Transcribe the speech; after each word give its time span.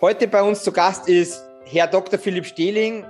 Heute 0.00 0.28
bei 0.28 0.44
uns 0.44 0.62
zu 0.62 0.70
Gast 0.70 1.08
ist 1.08 1.42
Herr 1.64 1.88
Dr. 1.88 2.20
Philipp 2.20 2.46
Stehling. 2.46 3.04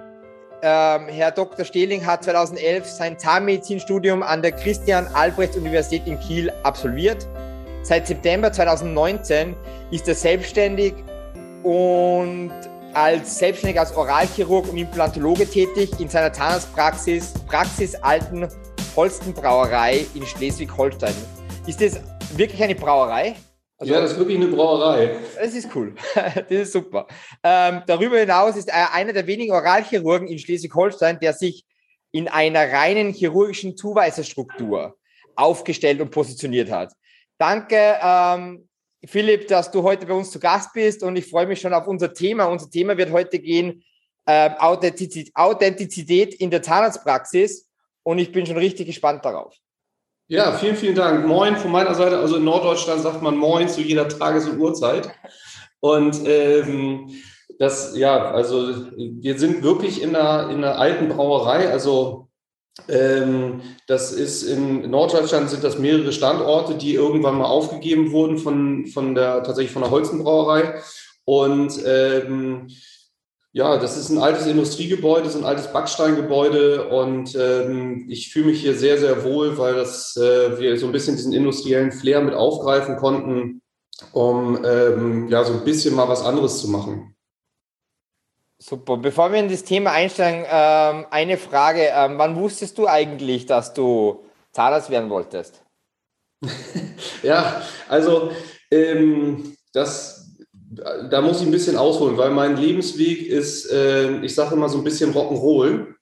Ähm, 0.62 1.08
Herr 1.08 1.30
Dr. 1.30 1.66
Stehling 1.66 2.06
hat 2.06 2.24
2011 2.24 2.86
sein 2.86 3.18
Zahnmedizinstudium 3.18 4.22
an 4.22 4.40
der 4.40 4.52
Christian-Albrechts-Universität 4.52 6.06
in 6.06 6.18
Kiel 6.18 6.50
absolviert. 6.62 7.28
Seit 7.82 8.06
September 8.06 8.50
2019 8.50 9.54
ist 9.90 10.08
er 10.08 10.14
selbstständig 10.14 10.94
und 11.62 12.52
als 12.94 13.38
selbstständig 13.38 13.78
als 13.78 13.94
Oralchirurg 13.94 14.70
und 14.70 14.78
Implantologe 14.78 15.46
tätig 15.46 15.90
in 16.00 16.08
seiner 16.08 16.32
Zahnarztpraxis 16.32 17.34
Praxis 17.46 17.96
Alten 17.96 18.48
Holstenbrauerei 18.96 20.06
in 20.14 20.24
Schleswig-Holstein. 20.24 21.14
Ist 21.66 21.82
das 21.82 22.00
wirklich 22.34 22.62
eine 22.62 22.74
Brauerei? 22.74 23.34
Also, 23.80 23.94
ja, 23.94 24.00
das 24.00 24.12
ist 24.12 24.18
wirklich 24.18 24.36
eine 24.36 24.48
Brauerei. 24.48 25.16
Das 25.40 25.54
ist 25.54 25.74
cool. 25.74 25.94
Das 26.14 26.50
ist 26.50 26.72
super. 26.72 27.06
Ähm, 27.44 27.82
darüber 27.86 28.18
hinaus 28.18 28.56
ist 28.56 28.68
er 28.68 28.92
einer 28.92 29.12
der 29.12 29.26
wenigen 29.26 29.52
Oralchirurgen 29.52 30.26
in 30.26 30.38
Schleswig-Holstein, 30.38 31.20
der 31.20 31.32
sich 31.32 31.64
in 32.10 32.26
einer 32.26 32.72
reinen 32.72 33.12
chirurgischen 33.12 33.76
Zuweiserstruktur 33.76 34.96
aufgestellt 35.36 36.00
und 36.00 36.10
positioniert 36.10 36.70
hat. 36.70 36.92
Danke, 37.38 37.98
ähm, 38.02 38.68
Philipp, 39.04 39.46
dass 39.46 39.70
du 39.70 39.84
heute 39.84 40.06
bei 40.06 40.14
uns 40.14 40.32
zu 40.32 40.40
Gast 40.40 40.72
bist 40.72 41.04
und 41.04 41.14
ich 41.14 41.26
freue 41.30 41.46
mich 41.46 41.60
schon 41.60 41.72
auf 41.72 41.86
unser 41.86 42.12
Thema. 42.12 42.46
Unser 42.46 42.68
Thema 42.68 42.96
wird 42.96 43.12
heute 43.12 43.38
gehen, 43.38 43.84
äh, 44.26 44.50
Authentizität 44.58 46.34
in 46.34 46.50
der 46.50 46.62
Zahnarztpraxis 46.62 47.68
und 48.02 48.18
ich 48.18 48.32
bin 48.32 48.44
schon 48.44 48.58
richtig 48.58 48.88
gespannt 48.88 49.24
darauf. 49.24 49.54
Ja, 50.30 50.52
vielen, 50.52 50.76
vielen 50.76 50.94
Dank. 50.94 51.26
Moin 51.26 51.56
von 51.56 51.72
meiner 51.72 51.94
Seite. 51.94 52.18
Also 52.18 52.36
in 52.36 52.44
Norddeutschland 52.44 53.00
sagt 53.00 53.22
man 53.22 53.38
Moin 53.38 53.66
zu 53.66 53.80
jeder 53.80 54.06
Tages- 54.08 54.46
und 54.46 54.58
Uhrzeit. 54.58 55.08
Und 55.80 56.20
ähm, 56.26 57.08
das, 57.58 57.96
ja, 57.96 58.30
also 58.30 58.74
wir 58.94 59.38
sind 59.38 59.62
wirklich 59.62 60.02
in 60.02 60.14
einer, 60.14 60.50
in 60.50 60.58
einer 60.58 60.78
alten 60.78 61.08
Brauerei. 61.08 61.70
Also 61.70 62.28
ähm, 62.90 63.62
das 63.86 64.12
ist 64.12 64.42
in 64.42 64.90
Norddeutschland 64.90 65.48
sind 65.48 65.64
das 65.64 65.78
mehrere 65.78 66.12
Standorte, 66.12 66.74
die 66.74 66.92
irgendwann 66.92 67.38
mal 67.38 67.46
aufgegeben 67.46 68.12
wurden 68.12 68.36
von, 68.36 68.86
von 68.86 69.14
der 69.14 69.42
tatsächlich 69.44 69.72
von 69.72 69.82
der 69.82 69.90
Holzenbrauerei. 69.90 70.82
Und 71.24 71.72
ähm, 71.86 72.68
ja, 73.52 73.78
das 73.78 73.96
ist 73.96 74.10
ein 74.10 74.18
altes 74.18 74.46
Industriegebäude, 74.46 75.24
das 75.24 75.34
ist 75.34 75.40
ein 75.40 75.46
altes 75.46 75.72
Backsteingebäude 75.72 76.88
und 76.88 77.34
ähm, 77.34 78.06
ich 78.08 78.30
fühle 78.32 78.46
mich 78.46 78.60
hier 78.60 78.74
sehr, 78.74 78.98
sehr 78.98 79.24
wohl, 79.24 79.56
weil 79.58 79.74
das, 79.74 80.16
äh, 80.16 80.58
wir 80.58 80.78
so 80.78 80.86
ein 80.86 80.92
bisschen 80.92 81.16
diesen 81.16 81.32
industriellen 81.32 81.92
Flair 81.92 82.20
mit 82.20 82.34
aufgreifen 82.34 82.96
konnten, 82.96 83.62
um 84.12 84.64
ähm, 84.64 85.28
ja 85.28 85.44
so 85.44 85.54
ein 85.54 85.64
bisschen 85.64 85.94
mal 85.94 86.08
was 86.08 86.24
anderes 86.24 86.60
zu 86.60 86.68
machen. 86.68 87.14
Super. 88.60 88.96
Bevor 88.96 89.32
wir 89.32 89.38
in 89.38 89.48
das 89.48 89.62
Thema 89.62 89.92
einsteigen, 89.92 90.44
ähm, 90.50 91.06
eine 91.10 91.38
Frage. 91.38 91.90
Ähm, 91.94 92.18
wann 92.18 92.34
wusstest 92.34 92.76
du 92.76 92.88
eigentlich, 92.88 93.46
dass 93.46 93.72
du 93.72 94.24
Zahnarzt 94.50 94.90
werden 94.90 95.10
wolltest? 95.10 95.62
ja, 97.22 97.62
also 97.88 98.32
ähm, 98.70 99.56
das, 99.72 100.17
da 100.70 101.20
muss 101.22 101.40
ich 101.40 101.46
ein 101.46 101.52
bisschen 101.52 101.76
ausholen, 101.76 102.16
weil 102.18 102.30
mein 102.30 102.56
Lebensweg 102.56 103.26
ist, 103.26 103.70
äh, 103.70 104.20
ich 104.20 104.34
sage 104.34 104.54
immer 104.54 104.68
so 104.68 104.78
ein 104.78 104.84
bisschen 104.84 105.14
Rock'n'Roll. 105.14 105.94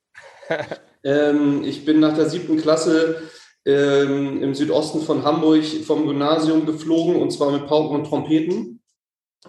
ähm, 1.05 1.63
ich 1.65 1.85
bin 1.85 2.01
nach 2.01 2.15
der 2.15 2.29
siebten 2.29 2.57
Klasse 2.57 3.23
ähm, 3.65 4.43
im 4.43 4.55
Südosten 4.55 5.03
von 5.03 5.25
Hamburg 5.25 5.65
vom 5.85 6.07
Gymnasium 6.07 6.67
geflogen 6.67 7.17
und 7.17 7.31
zwar 7.31 7.53
mit 7.53 7.67
Pauken 7.67 7.97
und 7.97 8.07
Trompeten. 8.07 8.81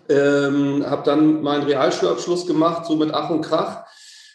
Ähm, 0.10 0.86
habe 0.88 1.04
dann 1.04 1.42
meinen 1.42 1.64
Realschulabschluss 1.64 2.46
gemacht, 2.46 2.86
so 2.86 2.96
mit 2.96 3.12
Ach 3.14 3.32
und 3.32 3.42
Krach. 3.42 3.86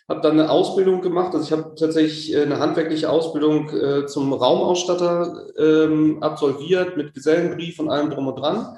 Habe 0.09 0.21
dann 0.21 0.33
eine 0.33 0.51
Ausbildung 0.51 1.01
gemacht. 1.01 1.33
Also 1.33 1.47
ich 1.47 1.53
habe 1.53 1.77
tatsächlich 1.77 2.35
äh, 2.35 2.43
eine 2.43 2.59
handwerkliche 2.59 3.09
Ausbildung 3.09 3.71
äh, 3.71 4.07
zum 4.07 4.33
Raumausstatter 4.33 5.47
ähm, 5.57 6.21
absolviert 6.21 6.97
mit 6.97 7.15
Gesellenbrief 7.15 7.79
und 7.79 7.89
allem 7.89 8.11
drum 8.11 8.27
und 8.27 8.37
dran 8.37 8.77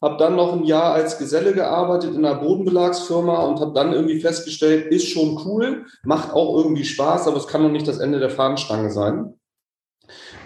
habe 0.00 0.16
dann 0.16 0.36
noch 0.36 0.52
ein 0.52 0.64
Jahr 0.64 0.92
als 0.92 1.18
Geselle 1.18 1.52
gearbeitet 1.52 2.14
in 2.14 2.24
einer 2.24 2.36
Bodenbelagsfirma 2.36 3.42
und 3.44 3.60
habe 3.60 3.72
dann 3.74 3.92
irgendwie 3.92 4.20
festgestellt, 4.20 4.92
ist 4.92 5.08
schon 5.08 5.40
cool, 5.44 5.86
macht 6.04 6.32
auch 6.32 6.56
irgendwie 6.56 6.84
Spaß, 6.84 7.26
aber 7.26 7.36
es 7.36 7.48
kann 7.48 7.62
noch 7.62 7.70
nicht 7.70 7.88
das 7.88 7.98
Ende 7.98 8.20
der 8.20 8.30
Fahnenstange 8.30 8.90
sein. 8.90 9.34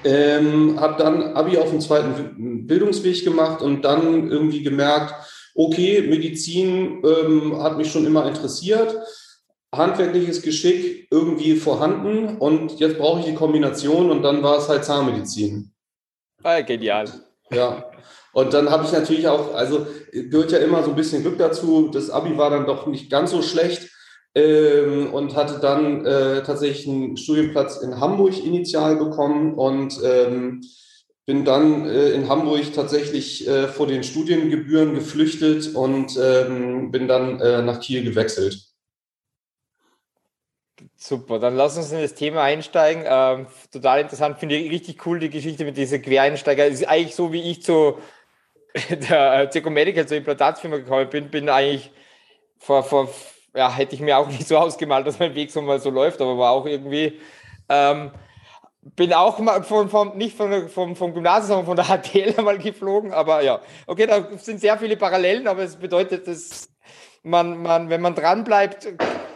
Ähm, 0.05 0.81
habe 0.81 1.03
dann 1.03 1.35
Abi 1.35 1.59
auf 1.59 1.71
dem 1.71 1.81
zweiten 1.81 2.67
Bildungsweg 2.67 3.23
gemacht 3.25 3.63
und 3.63 3.83
dann 3.85 4.31
irgendwie 4.31 4.63
gemerkt, 4.63 5.15
okay, 5.55 6.03
Medizin 6.03 7.03
ähm, 7.05 7.63
hat 7.63 7.77
mich 7.77 7.93
schon 7.93 8.07
immer 8.07 8.27
interessiert, 8.27 8.97
handwerkliches 9.73 10.43
Geschick 10.43 11.09
irgendwie 11.11 11.57
vorhanden 11.57 12.39
und 12.39 12.81
jetzt 12.81 12.99
brauche 12.99 13.21
ich 13.21 13.27
die 13.27 13.35
Kombination 13.35 14.11
und 14.11 14.23
dann 14.23 14.43
war 14.43 14.59
es 14.59 14.69
halt 14.69 14.85
Zahnmedizin. 14.85 15.73
Ah, 16.43 16.61
genial. 16.63 17.07
Ja, 17.51 17.91
und 18.33 18.55
dann 18.55 18.71
habe 18.71 18.85
ich 18.85 18.93
natürlich 18.93 19.29
auch, 19.29 19.55
also 19.55 19.87
gehört 20.13 20.53
ja 20.53 20.59
immer 20.59 20.83
so 20.83 20.91
ein 20.91 20.97
bisschen 20.97 21.23
Glück 21.23 21.39
dazu. 21.39 21.89
Das 21.93 22.11
Abi 22.11 22.37
war 22.39 22.51
dann 22.51 22.67
doch 22.67 22.87
nicht 22.87 23.11
ganz 23.11 23.31
so 23.31 23.43
schlecht 23.43 23.91
ähm, 24.35 25.13
und 25.13 25.37
hatte 25.37 25.59
dann 25.61 26.07
äh, 26.07 26.43
tatsächlich 26.43 26.89
einen 26.89 27.17
Studienplatz 27.17 27.79
in 27.79 28.01
Hamburg 28.01 28.43
initial 28.43 28.97
bekommen 28.97 29.55
und 29.55 30.01
ähm, 30.03 30.63
bin 31.27 31.45
dann 31.45 31.87
äh, 31.87 32.11
in 32.11 32.29
Hamburg 32.29 32.73
tatsächlich 32.75 33.47
äh, 33.47 33.69
vor 33.69 33.87
den 33.87 34.03
Studiengebühren 34.03 34.95
geflüchtet 34.95 35.75
und 35.75 36.19
ähm, 36.21 36.91
bin 36.91 37.09
dann 37.09 37.39
äh, 37.41 37.63
nach 37.63 37.81
Kiel 37.81 38.03
gewechselt. 38.03 38.73
Super, 40.97 41.39
dann 41.39 41.57
lass 41.57 41.77
uns 41.77 41.93
in 41.93 42.01
das 42.01 42.15
Thema 42.15 42.43
einsteigen. 42.43 43.05
Ähm, 43.07 43.47
total 43.73 44.01
interessant, 44.01 44.39
finde 44.39 44.57
ich 44.57 44.71
richtig 44.71 45.05
cool, 45.07 45.19
die 45.19 45.31
Geschichte 45.31 45.65
mit 45.65 45.77
dieser 45.77 45.99
Quereinsteiger. 45.99 46.67
Es 46.67 46.81
ist 46.81 46.89
eigentlich 46.89 47.15
so, 47.15 47.33
wie 47.33 47.43
ich 47.43 47.63
zu 47.63 47.99
der 48.91 49.51
Circo 49.53 49.71
Medical 49.71 50.07
zur 50.07 50.17
Implantatsfirma 50.17 50.79
gekommen 50.79 51.09
bin, 51.11 51.31
bin 51.31 51.49
eigentlich 51.49 51.91
vor, 52.59 52.83
vor, 52.83 53.09
ja, 53.55 53.73
hätte 53.73 53.95
ich 53.95 54.01
mir 54.01 54.19
auch 54.19 54.29
nicht 54.29 54.47
so 54.47 54.57
ausgemalt, 54.57 55.07
dass 55.07 55.19
mein 55.19 55.35
Weg 55.35 55.51
so 55.51 55.61
mal 55.63 55.81
so 55.81 55.91
läuft, 55.91 56.21
aber 56.21 56.39
war 56.39 56.53
auch 56.53 56.67
irgendwie, 56.67 57.21
ähm, 57.69 58.11
bin 58.97 59.13
auch 59.13 59.39
mal 59.39 59.63
von, 59.63 59.89
von 59.89 60.17
nicht 60.17 60.37
von, 60.37 60.69
vom, 60.69 60.97
vom 60.97 61.15
Gymnasium, 61.15 61.65
sondern 61.65 61.67
von 61.67 61.77
der 61.77 61.85
HTL 62.03 62.43
mal 62.43 62.59
geflogen, 62.59 63.13
aber 63.13 63.43
ja, 63.43 63.61
okay, 63.87 64.07
da 64.07 64.27
sind 64.39 64.61
sehr 64.61 64.79
viele 64.79 64.97
Parallelen, 64.97 65.47
aber 65.47 65.63
es 65.63 65.77
bedeutet, 65.77 66.27
dass 66.27 66.69
man, 67.23 67.63
man, 67.63 67.89
wenn 67.89 68.01
man 68.01 68.15
dran 68.15 68.43
bleibt, 68.43 68.89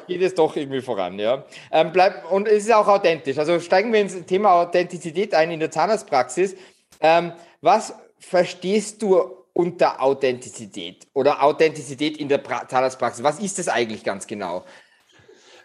geht 0.09 0.23
es 0.23 0.35
doch 0.35 0.57
irgendwie 0.57 0.81
voran, 0.81 1.19
ja. 1.19 1.45
Ähm, 1.71 1.93
bleib, 1.93 2.31
und 2.31 2.49
es 2.49 2.65
ist 2.65 2.75
auch 2.75 2.89
authentisch. 2.89 3.39
Also 3.39 3.61
steigen 3.61 3.93
wir 3.93 4.01
ins 4.01 4.25
Thema 4.27 4.53
Authentizität 4.53 5.35
ein 5.35 5.51
in 5.51 5.61
der 5.61 5.71
Zahnarztpraxis. 5.71 6.57
Ähm, 7.01 7.33
was 7.61 7.95
verstehst 8.29 9.03
du 9.03 9.23
unter 9.53 10.03
Authentizität 10.03 11.07
oder 11.15 11.43
Authentizität 11.43 12.17
in 12.17 12.29
der 12.29 12.43
Zahnarztpraxis? 12.43 13.23
Was 13.23 13.39
ist 13.39 13.59
das 13.59 13.69
eigentlich 13.69 14.03
ganz 14.03 14.27
genau? 14.27 14.65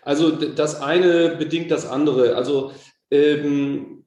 Also 0.04 0.32
das 0.32 0.80
eine 0.80 1.36
bedingt 1.38 1.72
das 1.72 1.88
andere. 1.88 2.36
Also 2.36 2.72
ähm, 3.10 4.06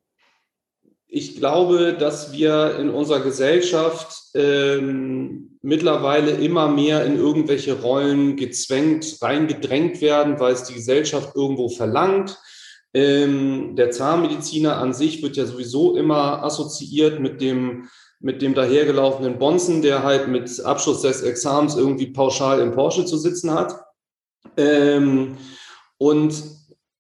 ich 1.09 1.37
glaube, 1.37 1.95
dass 1.95 2.33
wir 2.33 2.77
in 2.79 2.91
unserer 2.91 3.21
Gesellschaft 3.21 4.17
ähm, 4.35 5.59
mittlerweile 5.63 6.31
immer 6.33 6.69
mehr 6.69 7.05
in 7.05 7.17
irgendwelche 7.17 7.81
Rollen 7.81 8.37
gezwängt, 8.37 9.19
reingedrängt 9.21 10.01
werden, 10.01 10.39
weil 10.39 10.55
es 10.55 10.65
die 10.65 10.75
Gesellschaft 10.75 11.35
irgendwo 11.35 11.69
verlangt. 11.69 12.39
Ähm, 12.95 13.75
der 13.75 13.91
Zahnmediziner 13.91 14.77
an 14.77 14.95
sich 14.95 15.23
wird 15.23 15.37
ja 15.37 15.45
sowieso 15.45 15.97
immer 15.97 16.45
assoziiert 16.45 17.21
mit 17.21 17.41
dem 17.41 17.89
mit 18.25 18.41
dem 18.41 18.55
dahergelaufenen 18.55 19.39
Bonzen, 19.39 19.83
der 19.83 20.03
halt 20.03 20.29
mit 20.29 20.65
Abschluss 20.65 21.03
des 21.03 21.21
Examens 21.21 21.77
irgendwie 21.77 22.07
pauschal 22.07 22.59
im 22.61 22.73
Porsche 22.73 23.05
zu 23.05 23.19
sitzen 23.19 23.53
hat. 23.53 23.85
Ähm, 24.57 25.37
und 25.99 26.43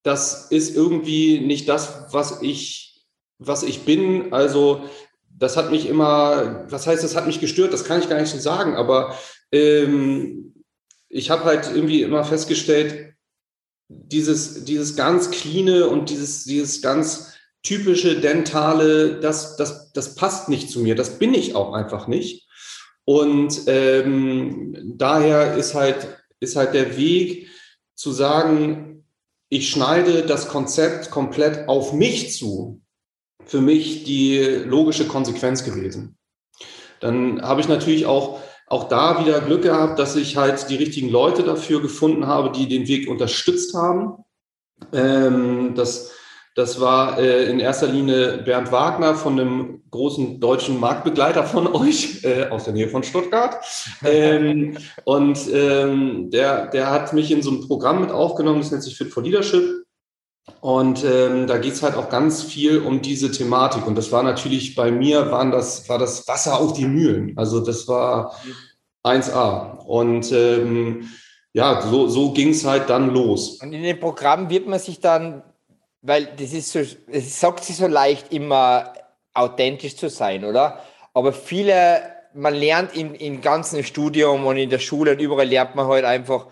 das 0.03 0.50
ist 0.50 0.76
irgendwie 0.76 1.41
nicht 1.41 1.67
das, 1.67 2.12
was 2.12 2.43
ich, 2.43 3.06
was 3.38 3.62
ich 3.62 3.87
bin. 3.87 4.35
Also 4.35 4.82
das 5.31 5.56
hat 5.56 5.71
mich 5.71 5.88
immer, 5.88 6.67
was 6.69 6.87
heißt, 6.87 7.03
das 7.03 7.17
hat 7.17 7.27
mich 7.27 7.41
gestört, 7.41 7.73
das 7.73 7.85
kann 7.85 8.00
ich 8.00 8.11
gar 8.11 8.20
nicht 8.20 8.31
so 8.31 8.38
sagen, 8.38 8.77
aber 8.77 9.19
ähm, 9.50 10.53
ich 11.09 11.31
habe 11.31 11.44
halt 11.44 11.70
irgendwie 11.75 12.03
immer 12.03 12.25
festgestellt, 12.25 13.15
dieses, 13.88 14.65
dieses 14.65 14.94
ganz 14.94 15.31
cleane 15.31 15.88
und 15.88 16.11
dieses, 16.11 16.44
dieses 16.44 16.82
ganz 16.82 17.34
typische 17.65 18.21
dentale, 18.21 19.19
das, 19.19 19.57
das, 19.57 19.93
das 19.93 20.15
passt 20.15 20.49
nicht 20.49 20.71
zu 20.71 20.81
mir, 20.81 20.95
das 20.95 21.19
bin 21.19 21.35
ich 21.35 21.57
auch 21.57 21.73
einfach 21.73 22.07
nicht. 22.07 22.47
Und 23.05 23.63
ähm, 23.67 24.95
daher 24.97 25.57
ist 25.57 25.75
halt, 25.75 26.25
ist 26.41 26.57
halt 26.57 26.75
der 26.75 26.97
Weg 26.97 27.49
zu 27.97 28.13
sagen, 28.13 29.05
ich 29.49 29.69
schneide 29.71 30.23
das 30.23 30.49
Konzept 30.49 31.11
komplett 31.11 31.69
auf 31.69 31.93
mich 31.93 32.33
zu, 32.33 32.81
für 33.45 33.61
mich 33.61 34.05
die 34.05 34.39
logische 34.39 35.07
Konsequenz 35.07 35.65
gewesen. 35.65 36.17
Dann 37.01 37.43
habe 37.43 37.61
ich 37.61 37.69
natürlich 37.69 38.07
auch 38.07 38.41
auch 38.67 38.89
da 38.89 39.21
wieder 39.21 39.41
Glück 39.41 39.63
gehabt, 39.63 39.99
dass 39.99 40.17
ich 40.17 40.37
halt 40.37 40.69
die 40.71 40.77
richtigen 40.77 41.11
Leute 41.11 41.43
dafür 41.43 41.83
gefunden 41.83 42.27
habe, 42.27 42.51
die 42.51 42.67
den 42.67 42.89
Weg 42.89 43.09
unterstützt 43.09 43.75
haben. 43.75 44.25
Ähm, 44.93 45.75
das, 45.75 46.13
das 46.55 46.81
war 46.81 47.19
äh, 47.19 47.51
in 47.51 47.59
erster 47.59 47.89
Linie 47.89 48.39
Bernd 48.39 48.71
Wagner 48.71 49.15
von 49.15 49.39
einem 49.39 49.83
großen 49.91 50.39
deutschen 50.41 50.79
Marktbegleiter 50.79 51.45
von 51.45 51.67
euch 51.67 52.23
äh, 52.25 52.49
aus 52.49 52.65
der 52.65 52.75
Nähe 52.75 52.89
von 52.89 53.03
Stuttgart. 53.03 53.56
Ähm, 54.05 54.77
und 55.05 55.39
ähm, 55.53 56.31
der, 56.31 56.67
der 56.67 56.91
hat 56.91 57.15
mich 57.15 57.31
in 57.31 57.43
so 57.43 57.51
ein 57.51 57.67
Programm 57.67 58.01
mit 58.01 58.11
aufgenommen, 58.11 58.61
das 58.61 58.71
nennt 58.71 58.83
sich 58.83 58.97
Fit 58.97 59.11
for 59.11 59.23
Leadership. 59.23 59.85
Und 60.61 61.05
ähm, 61.05 61.47
da 61.47 61.56
geht 61.56 61.73
es 61.73 61.83
halt 61.83 61.97
auch 61.97 62.11
ganz 62.11 62.43
viel 62.43 62.81
um 62.81 63.01
diese 63.01 63.31
Thematik. 63.31 63.87
Und 63.87 63.97
das 63.97 64.12
war 64.12 64.23
natürlich 64.23 64.75
bei 64.75 64.91
mir, 64.91 65.31
waren 65.31 65.51
das, 65.51 65.89
war 65.89 65.99
das 65.99 66.29
Wasser 66.29 66.61
auf 66.61 66.75
die 66.75 66.87
Mühlen. 66.87 67.33
Also 67.37 67.61
das 67.61 67.89
war 67.89 68.35
1A. 69.05 69.79
Und 69.87 70.31
ähm, 70.33 71.09
ja, 71.55 71.81
so, 71.83 72.09
so 72.09 72.33
ging 72.33 72.51
es 72.51 72.65
halt 72.65 72.91
dann 72.91 73.11
los. 73.11 73.61
Und 73.62 73.73
in 73.73 73.83
dem 73.83 73.99
Programm 74.01 74.51
wird 74.51 74.67
man 74.67 74.79
sich 74.79 75.01
dann, 75.01 75.43
weil 76.05 76.27
das 76.37 76.53
ist 76.53 76.71
so, 76.71 76.81
es 76.81 77.41
sagt 77.41 77.65
sich 77.65 77.77
so 77.77 77.87
leicht, 77.87 78.31
immer 78.31 78.93
authentisch 79.33 79.97
zu 79.97 80.11
sein, 80.11 80.45
oder? 80.45 80.85
Aber 81.15 81.33
viele, 81.33 82.03
man 82.35 82.55
lernt 82.55 82.95
im, 82.95 83.15
im 83.15 83.41
ganzen 83.41 83.83
Studium 83.83 84.45
und 84.45 84.59
in 84.59 84.69
der 84.69 84.79
Schule 84.81 85.12
und 85.12 85.21
überall 85.21 85.49
lernt 85.49 85.75
man 85.75 85.87
halt 85.87 86.05
einfach 86.05 86.47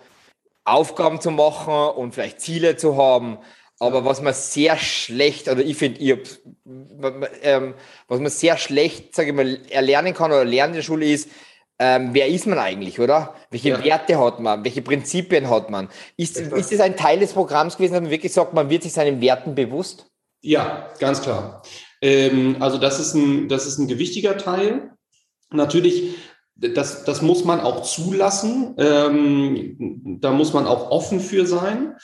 Aufgaben 0.64 1.20
zu 1.20 1.30
machen 1.30 1.74
und 1.96 2.14
vielleicht 2.14 2.40
Ziele 2.40 2.76
zu 2.76 2.96
haben. 2.96 3.38
Aber 3.78 4.06
was 4.06 4.22
man 4.22 4.32
sehr 4.32 4.78
schlecht, 4.78 5.48
oder 5.48 5.60
ich 5.60 5.76
finde, 5.76 6.00
ich, 6.00 6.18
ähm, 7.42 7.74
was 8.08 8.20
man 8.20 8.30
sehr 8.30 8.56
schlecht, 8.56 9.14
sage 9.14 9.30
ich 9.30 9.34
mal, 9.34 9.58
erlernen 9.68 10.14
kann 10.14 10.32
oder 10.32 10.46
lernen 10.46 10.72
in 10.72 10.76
der 10.76 10.82
Schule 10.82 11.04
ist, 11.04 11.28
ähm, 11.84 12.10
wer 12.12 12.28
ist 12.28 12.46
man 12.46 12.58
eigentlich, 12.58 13.00
oder? 13.00 13.34
Welche 13.50 13.70
ja. 13.70 13.84
Werte 13.84 14.16
hat 14.16 14.38
man? 14.38 14.62
Welche 14.62 14.82
Prinzipien 14.82 15.50
hat 15.50 15.68
man? 15.68 15.88
Ist, 16.16 16.38
ist 16.38 16.70
das 16.70 16.78
ein 16.78 16.96
Teil 16.96 17.18
des 17.18 17.32
Programms 17.32 17.76
gewesen, 17.76 17.94
dass 17.94 18.02
man 18.02 18.10
wirklich 18.10 18.32
sagt, 18.32 18.54
man 18.54 18.70
wird 18.70 18.84
sich 18.84 18.92
seinen 18.92 19.20
Werten 19.20 19.56
bewusst? 19.56 20.06
Ja, 20.42 20.88
ganz 21.00 21.20
klar. 21.22 21.62
Ähm, 22.00 22.56
also 22.60 22.78
das 22.78 23.00
ist, 23.00 23.14
ein, 23.14 23.48
das 23.48 23.66
ist 23.66 23.78
ein 23.78 23.88
gewichtiger 23.88 24.38
Teil. 24.38 24.92
Natürlich 25.50 26.14
das, 26.54 27.02
das 27.02 27.20
muss 27.20 27.44
man 27.44 27.58
auch 27.58 27.82
zulassen. 27.82 28.76
Ähm, 28.78 30.18
da 30.20 30.30
muss 30.30 30.52
man 30.52 30.66
auch 30.66 30.90
offen 30.92 31.18
für 31.18 31.46
sein. 31.46 31.96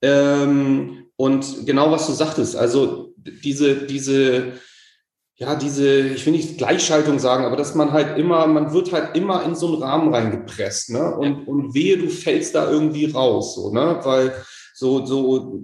Ähm, 0.00 1.06
und 1.16 1.66
genau 1.66 1.90
was 1.90 2.06
du 2.06 2.12
sagtest, 2.12 2.54
also 2.54 3.14
diese, 3.16 3.86
diese, 3.86 4.52
ja, 5.36 5.56
diese, 5.56 6.00
ich 6.00 6.24
will 6.26 6.32
nicht 6.32 6.58
Gleichschaltung 6.58 7.18
sagen, 7.18 7.44
aber 7.44 7.56
dass 7.56 7.74
man 7.74 7.92
halt 7.92 8.18
immer, 8.18 8.46
man 8.46 8.72
wird 8.72 8.92
halt 8.92 9.16
immer 9.16 9.42
in 9.44 9.56
so 9.56 9.66
einen 9.66 9.82
Rahmen 9.82 10.14
reingepresst, 10.14 10.90
ne? 10.90 11.16
Und, 11.16 11.48
und 11.48 11.74
wehe, 11.74 11.98
du 11.98 12.08
fällst 12.08 12.54
da 12.54 12.70
irgendwie 12.70 13.06
raus, 13.06 13.56
so, 13.56 13.72
ne? 13.72 13.98
Weil 14.04 14.32
so, 14.74 15.04
so, 15.04 15.60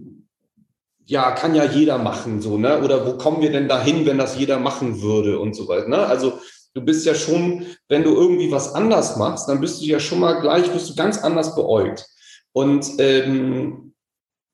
ja, 1.07 1.31
kann 1.33 1.55
ja 1.55 1.65
jeder 1.65 1.99
machen, 1.99 2.43
so, 2.43 2.59
ne? 2.59 2.83
Oder 2.83 3.07
wo 3.07 3.17
kommen 3.17 3.43
wir 3.43 3.53
denn 3.53 3.69
dahin, 3.69 4.07
wenn 4.07 4.19
das 4.19 4.37
jeder 4.37 4.59
machen 4.59 5.03
würde 5.03 5.39
und 5.39 5.55
so 5.55 5.69
weiter, 5.69 5.89
ne? 5.89 5.99
Also, 5.99 6.41
du 6.75 6.81
bist 6.81 7.07
ja 7.07 7.15
schon, 7.15 7.67
wenn 7.89 8.03
du 8.03 8.15
irgendwie 8.15 8.51
was 8.51 8.75
anders 8.75 9.17
machst, 9.17 9.49
dann 9.49 9.61
bist 9.61 9.81
du 9.81 9.87
ja 9.87 10.01
schon 10.01 10.19
mal 10.19 10.41
gleich, 10.41 10.69
bist 10.73 10.91
du 10.91 10.95
ganz 10.97 11.19
anders 11.19 11.55
beäugt. 11.55 12.09
Und 12.53 12.87
ähm, 12.99 13.91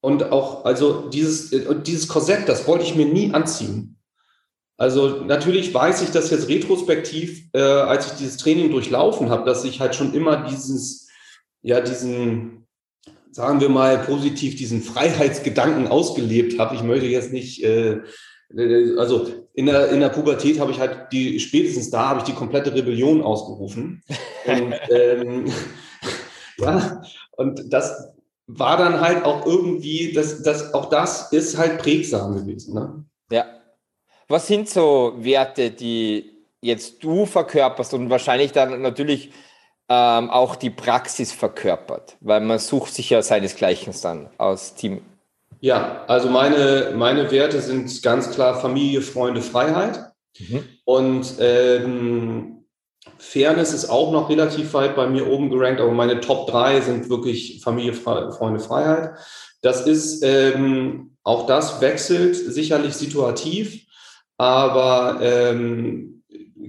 und 0.02 0.30
auch, 0.30 0.64
also 0.64 1.08
dieses, 1.08 1.50
dieses 1.82 2.06
Korsett, 2.06 2.48
das 2.48 2.68
wollte 2.68 2.84
ich 2.84 2.94
mir 2.94 3.06
nie 3.06 3.34
anziehen. 3.34 3.95
Also 4.78 5.24
natürlich 5.24 5.72
weiß 5.72 6.02
ich 6.02 6.10
das 6.10 6.30
jetzt 6.30 6.48
retrospektiv, 6.48 7.48
äh, 7.54 7.60
als 7.60 8.08
ich 8.08 8.12
dieses 8.14 8.36
Training 8.36 8.70
durchlaufen 8.70 9.30
habe, 9.30 9.46
dass 9.46 9.64
ich 9.64 9.80
halt 9.80 9.94
schon 9.94 10.12
immer 10.12 10.46
dieses, 10.48 11.08
ja, 11.62 11.80
diesen, 11.80 12.66
sagen 13.30 13.60
wir 13.60 13.70
mal 13.70 13.98
positiv, 13.98 14.56
diesen 14.56 14.82
Freiheitsgedanken 14.82 15.88
ausgelebt 15.88 16.58
habe. 16.58 16.74
Ich 16.74 16.82
möchte 16.82 17.06
jetzt 17.06 17.32
nicht, 17.32 17.64
äh, 17.64 18.00
äh, 18.54 18.98
also 18.98 19.28
in 19.54 19.66
der, 19.66 19.88
in 19.88 20.00
der 20.00 20.10
Pubertät 20.10 20.60
habe 20.60 20.72
ich 20.72 20.78
halt 20.78 21.10
die, 21.10 21.40
spätestens 21.40 21.90
da 21.90 22.08
habe 22.10 22.20
ich 22.20 22.24
die 22.24 22.34
komplette 22.34 22.74
Rebellion 22.74 23.22
ausgerufen. 23.22 24.02
Und, 24.46 24.74
ähm, 24.90 25.46
ja, 26.58 27.02
und 27.36 27.72
das, 27.72 28.14
war 28.46 28.76
dann 28.76 29.00
halt 29.00 29.24
auch 29.24 29.44
irgendwie, 29.44 30.12
das, 30.12 30.42
das, 30.42 30.72
auch 30.72 30.88
das 30.88 31.32
ist 31.32 31.58
halt 31.58 31.78
prägsam 31.78 32.36
gewesen. 32.36 32.74
Ne? 32.74 33.04
Ja. 33.30 33.44
Was 34.28 34.46
sind 34.46 34.68
so 34.68 35.14
Werte, 35.18 35.70
die 35.70 36.32
jetzt 36.60 37.02
du 37.02 37.26
verkörperst 37.26 37.94
und 37.94 38.10
wahrscheinlich 38.10 38.52
dann 38.52 38.82
natürlich 38.82 39.30
ähm, 39.88 40.30
auch 40.30 40.56
die 40.56 40.70
Praxis 40.70 41.32
verkörpert, 41.32 42.16
weil 42.20 42.40
man 42.40 42.58
sucht 42.58 42.92
sich 42.92 43.10
ja 43.10 43.22
seinesgleichen 43.22 43.94
dann 44.02 44.28
aus 44.36 44.74
Team. 44.74 45.00
Ja, 45.60 46.04
also 46.08 46.28
meine, 46.28 46.92
meine 46.96 47.30
Werte 47.30 47.60
sind 47.60 48.02
ganz 48.02 48.30
klar 48.30 48.60
Familie, 48.60 49.00
Freunde, 49.00 49.42
Freiheit. 49.42 50.12
Mhm. 50.38 50.64
Und 50.84 51.34
ähm, 51.38 52.64
Fairness 53.18 53.72
ist 53.72 53.88
auch 53.88 54.12
noch 54.12 54.28
relativ 54.28 54.74
weit 54.74 54.96
bei 54.96 55.06
mir 55.06 55.26
oben 55.28 55.50
gerankt, 55.50 55.80
aber 55.80 55.92
meine 55.92 56.20
Top 56.20 56.48
3 56.48 56.80
sind 56.80 57.08
wirklich 57.08 57.60
Familie, 57.62 57.94
Freunde, 57.94 58.60
Freiheit. 58.60 59.12
Das 59.62 59.86
ist, 59.86 60.22
ähm, 60.22 61.16
auch 61.22 61.46
das 61.46 61.80
wechselt 61.80 62.36
sicherlich 62.36 62.94
situativ, 62.94 63.85
aber 64.38 65.18
ähm, 65.22 66.22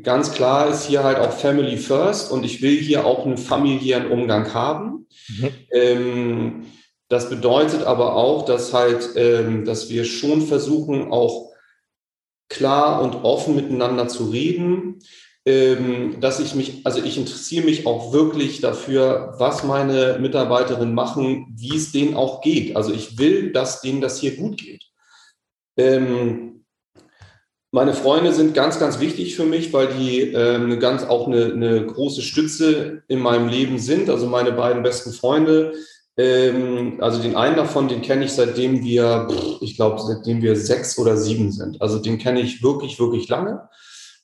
ganz 0.03 0.31
klar 0.31 0.69
ist 0.69 0.85
hier 0.85 1.03
halt 1.03 1.19
auch 1.19 1.31
Family 1.31 1.77
First 1.77 2.31
und 2.31 2.45
ich 2.45 2.61
will 2.61 2.77
hier 2.77 3.05
auch 3.05 3.25
einen 3.25 3.37
familiären 3.37 4.11
Umgang 4.11 4.53
haben. 4.53 5.07
Mhm. 5.27 5.49
Ähm, 5.71 6.65
das 7.09 7.29
bedeutet 7.29 7.83
aber 7.83 8.15
auch, 8.15 8.45
dass 8.45 8.73
halt, 8.73 9.09
ähm, 9.15 9.65
dass 9.65 9.89
wir 9.89 10.05
schon 10.05 10.41
versuchen, 10.41 11.11
auch 11.11 11.51
klar 12.49 13.01
und 13.01 13.23
offen 13.23 13.55
miteinander 13.55 14.07
zu 14.07 14.29
reden 14.29 14.99
ähm, 15.47 16.19
dass 16.19 16.41
ich 16.41 16.55
mich, 16.55 16.85
also 16.85 17.01
ich 17.01 17.17
interessiere 17.17 17.63
mich 17.63 17.87
auch 17.87 18.11
wirklich 18.11 18.59
dafür, 18.59 19.33
was 19.37 19.63
meine 19.63 20.17
Mitarbeiterinnen 20.19 20.93
machen, 20.93 21.55
wie 21.55 21.77
es 21.77 21.93
denen 21.93 22.15
auch 22.15 22.41
geht. 22.41 22.75
Also 22.75 22.91
ich 22.91 23.17
will, 23.17 23.53
dass 23.53 23.79
denen 23.79 24.01
das 24.01 24.19
hier 24.19 24.35
gut 24.35 24.57
geht. 24.57 24.83
Ähm, 25.77 26.56
meine 27.71 27.93
Freunde 27.93 28.33
sind 28.33 28.53
ganz, 28.53 28.79
ganz 28.79 28.99
wichtig 28.99 29.35
für 29.35 29.43
mich, 29.43 29.73
weil 29.73 29.87
die 29.87 30.21
ähm, 30.21 30.79
ganz 30.79 31.03
auch 31.03 31.27
eine, 31.27 31.45
eine, 31.45 31.85
große 31.85 32.21
Stütze 32.21 33.03
in 33.07 33.19
meinem 33.19 33.49
Leben 33.49 33.77
sind. 33.77 34.09
Also 34.09 34.27
meine 34.27 34.53
beiden 34.53 34.83
besten 34.83 35.11
Freunde. 35.11 35.73
Ähm, 36.15 36.97
also 37.01 37.21
den 37.21 37.35
einen 37.35 37.57
davon, 37.57 37.89
den 37.89 38.01
kenne 38.01 38.25
ich 38.25 38.31
seitdem 38.31 38.83
wir, 38.83 39.27
ich 39.61 39.75
glaube, 39.75 40.01
seitdem 40.01 40.41
wir 40.41 40.55
sechs 40.55 40.97
oder 40.97 41.17
sieben 41.17 41.51
sind. 41.51 41.81
Also 41.81 41.99
den 41.99 42.17
kenne 42.17 42.41
ich 42.41 42.63
wirklich, 42.63 42.99
wirklich 42.99 43.27
lange. 43.27 43.67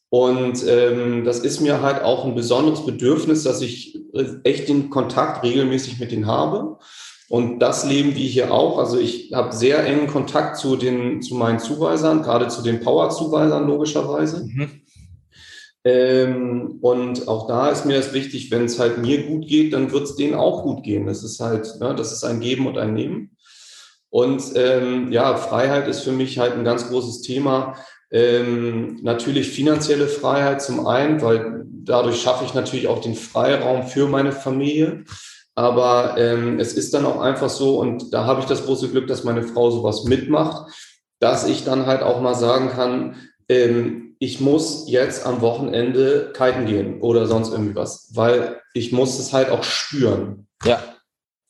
Und 0.09 0.65
ähm, 0.67 1.25
das 1.25 1.39
ist 1.39 1.59
mir 1.59 1.81
halt 1.81 2.03
auch 2.03 2.23
ein 2.25 2.35
besonderes 2.35 2.85
Bedürfnis, 2.85 3.43
dass 3.43 3.61
ich 3.61 3.95
äh, 4.13 4.25
echt 4.43 4.69
den 4.69 4.89
Kontakt 4.89 5.43
regelmäßig 5.43 5.99
mit 5.99 6.11
denen 6.11 6.27
habe. 6.27 6.77
Und 7.29 7.59
das 7.59 7.85
leben 7.85 8.15
wir 8.15 8.25
hier 8.25 8.53
auch. 8.53 8.77
Also 8.77 8.99
ich 8.99 9.31
habe 9.33 9.55
sehr 9.55 9.85
engen 9.85 10.07
Kontakt 10.07 10.57
zu 10.57 10.75
den, 10.75 11.21
zu 11.21 11.35
meinen 11.35 11.59
Zuweisern, 11.59 12.21
gerade 12.21 12.47
zu 12.47 12.61
den 12.61 12.79
Power-Zuweisern 12.81 13.65
logischerweise. 13.65 14.45
Mhm. 14.45 14.81
Ähm, 15.85 16.79
und 16.81 17.27
auch 17.27 17.47
da 17.47 17.69
ist 17.69 17.85
mir 17.85 17.97
das 17.97 18.13
wichtig, 18.13 18.51
wenn 18.51 18.65
es 18.65 18.79
halt 18.79 18.99
mir 18.99 19.23
gut 19.23 19.47
geht, 19.47 19.73
dann 19.73 19.91
wird 19.91 20.03
es 20.03 20.15
denen 20.15 20.33
auch 20.33 20.63
gut 20.63 20.83
gehen. 20.83 21.07
Das 21.07 21.23
ist 21.23 21.39
halt, 21.39 21.79
ne, 21.79 21.93
das 21.95 22.11
ist 22.11 22.23
ein 22.23 22.39
Geben 22.39 22.67
und 22.67 22.77
ein 22.77 22.93
Nehmen. 22.93 23.35
Und 24.09 24.43
ähm, 24.55 25.11
ja, 25.11 25.35
Freiheit 25.35 25.87
ist 25.87 26.01
für 26.01 26.11
mich 26.11 26.37
halt 26.39 26.53
ein 26.53 26.63
ganz 26.63 26.87
großes 26.87 27.21
Thema. 27.21 27.75
Ähm, 28.11 28.99
natürlich 29.01 29.49
finanzielle 29.49 30.07
Freiheit 30.07 30.61
zum 30.61 30.85
einen, 30.85 31.21
weil 31.21 31.65
dadurch 31.65 32.21
schaffe 32.21 32.45
ich 32.45 32.53
natürlich 32.53 32.87
auch 32.87 33.01
den 33.01 33.15
Freiraum 33.15 33.87
für 33.87 34.07
meine 34.07 34.31
Familie. 34.31 35.03
Aber 35.55 36.15
ähm, 36.17 36.59
es 36.59 36.73
ist 36.73 36.93
dann 36.93 37.05
auch 37.05 37.19
einfach 37.19 37.49
so, 37.49 37.79
und 37.79 38.13
da 38.13 38.25
habe 38.25 38.39
ich 38.39 38.47
das 38.47 38.65
große 38.65 38.89
Glück, 38.89 39.07
dass 39.07 39.23
meine 39.23 39.43
Frau 39.43 39.69
sowas 39.69 40.05
mitmacht, 40.05 40.71
dass 41.19 41.47
ich 41.47 41.63
dann 41.63 41.85
halt 41.85 42.01
auch 42.01 42.21
mal 42.21 42.33
sagen 42.35 42.69
kann, 42.69 43.15
ähm, 43.49 44.15
ich 44.19 44.39
muss 44.39 44.85
jetzt 44.87 45.25
am 45.25 45.41
Wochenende 45.41 46.33
kiten 46.35 46.65
gehen 46.65 47.01
oder 47.01 47.27
sonst 47.27 47.51
irgendwie 47.51 47.75
was, 47.75 48.09
weil 48.13 48.61
ich 48.73 48.91
muss 48.91 49.19
es 49.19 49.33
halt 49.33 49.49
auch 49.49 49.63
spüren. 49.63 50.47
Ja. 50.63 50.81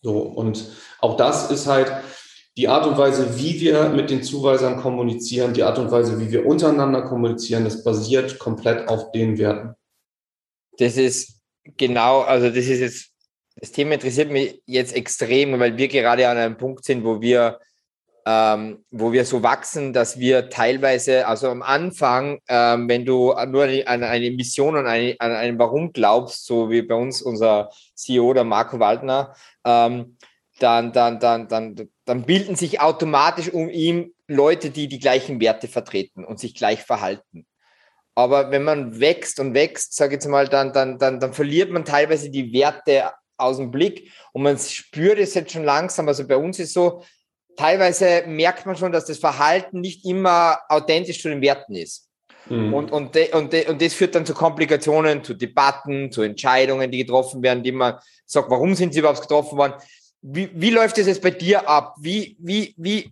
So, 0.02 0.18
und 0.20 0.66
auch 1.00 1.16
das 1.16 1.50
ist 1.50 1.68
halt, 1.68 1.92
die 2.58 2.68
Art 2.68 2.86
und 2.86 2.98
Weise, 2.98 3.38
wie 3.40 3.60
wir 3.62 3.90
mit 3.90 4.10
den 4.10 4.22
Zuweisern 4.22 4.78
kommunizieren, 4.78 5.54
die 5.54 5.64
Art 5.64 5.80
und 5.80 5.92
Weise, 5.92 6.20
wie 6.20 6.32
wir 6.32 6.46
untereinander 6.46 7.02
kommunizieren, 7.02 7.64
das 7.64 7.84
basiert 7.84 8.38
komplett 8.38 8.88
auf 8.90 9.12
den 9.12 9.38
Werten. 9.38 9.74
Das 10.78 10.98
ist 10.98 11.42
genau, 11.78 12.22
also 12.22 12.50
das 12.50 12.66
ist 12.66 12.80
jetzt, 12.80 13.13
das 13.64 13.72
Thema 13.72 13.94
interessiert 13.94 14.30
mich 14.30 14.62
jetzt 14.66 14.94
extrem, 14.94 15.58
weil 15.58 15.78
wir 15.78 15.88
gerade 15.88 16.28
an 16.28 16.36
einem 16.36 16.58
Punkt 16.58 16.84
sind, 16.84 17.06
wo 17.06 17.22
wir 17.22 17.62
ähm, 18.26 18.84
wo 18.92 19.14
wir 19.14 19.24
so 19.24 19.42
wachsen, 19.42 19.94
dass 19.94 20.20
wir 20.20 20.50
teilweise, 20.50 21.28
also 21.28 21.50
am 21.50 21.62
Anfang, 21.62 22.40
ähm, 22.50 22.90
wenn 22.90 23.06
du 23.06 23.34
nur 23.48 23.64
an 23.64 24.04
eine 24.04 24.32
Mission 24.32 24.76
und 24.76 24.86
eine, 24.86 25.16
an 25.20 25.32
ein 25.32 25.58
Warum 25.60 25.94
glaubst, 25.94 26.46
so 26.46 26.70
wie 26.70 26.82
bei 26.82 26.96
uns 26.96 27.22
unser 27.22 27.70
CEO, 27.96 28.34
der 28.34 28.44
Marco 28.44 28.80
Waldner, 28.80 29.34
ähm, 29.64 30.18
dann, 30.60 30.92
dann, 30.92 31.22
dann, 31.22 31.48
dann, 31.48 31.90
dann 32.04 32.24
bilden 32.24 32.58
sich 32.58 32.82
automatisch 32.82 33.50
um 33.50 33.70
ihn 33.70 34.14
Leute, 34.28 34.72
die 34.72 34.90
die 34.90 35.00
gleichen 35.00 35.40
Werte 35.40 35.70
vertreten 35.70 36.26
und 36.26 36.38
sich 36.38 36.54
gleich 36.54 36.84
verhalten. 36.84 37.46
Aber 38.14 38.52
wenn 38.52 38.64
man 38.64 39.00
wächst 39.00 39.40
und 39.40 39.54
wächst, 39.54 39.96
sage 39.96 40.16
ich 40.16 40.16
jetzt 40.16 40.28
mal, 40.28 40.50
dann, 40.50 40.74
dann, 40.74 40.98
dann, 40.98 41.22
dann 41.22 41.34
verliert 41.34 41.72
man 41.72 41.86
teilweise 41.86 42.30
die 42.30 42.52
Werte 42.52 43.12
aus 43.44 43.58
dem 43.58 43.72
Blick 43.72 44.12
und 44.32 44.44
man 44.44 44.58
spürt 44.58 45.20
es 45.20 45.34
jetzt 45.34 45.52
schon 45.52 45.64
langsam. 45.64 46.08
Also 46.08 46.28
bei 46.28 46.38
uns 46.38 46.60
ist 46.60 46.74
so, 46.74 47.04
teilweise 47.56 48.24
merkt 48.28 48.66
man 48.66 48.76
schon, 48.76 48.92
dass 48.92 49.06
das 49.06 49.20
Verhalten 49.20 49.82
nicht 49.82 50.06
immer 50.06 50.60
authentisch 50.70 51.22
zu 51.22 51.30
den 51.30 51.42
Werten 51.42 51.76
ist. 51.76 52.10
Mhm. 52.50 52.74
Und, 52.74 52.92
und, 52.92 53.16
de, 53.16 53.34
und, 53.34 53.54
de, 53.54 53.70
und 53.70 53.82
das 53.82 53.94
führt 53.94 54.16
dann 54.16 54.26
zu 54.26 54.34
Komplikationen, 54.34 55.24
zu 55.24 55.34
Debatten, 55.34 56.12
zu 56.12 56.22
Entscheidungen, 56.22 56.92
die 56.92 57.00
getroffen 57.00 57.42
werden, 57.42 57.64
die 57.64 57.72
man 57.72 58.00
sagt, 58.26 58.50
warum 58.50 58.76
sind 58.76 58.94
sie 58.94 59.00
überhaupt 59.00 59.22
getroffen 59.22 59.58
worden? 59.58 59.76
Wie, 60.22 60.50
wie 60.54 60.70
läuft 60.70 60.98
es 60.98 61.08
jetzt 61.08 61.22
bei 61.22 61.32
dir 61.32 61.68
ab? 61.68 61.96
Wie, 62.00 62.38
wie, 62.40 62.74
wie, 62.78 63.12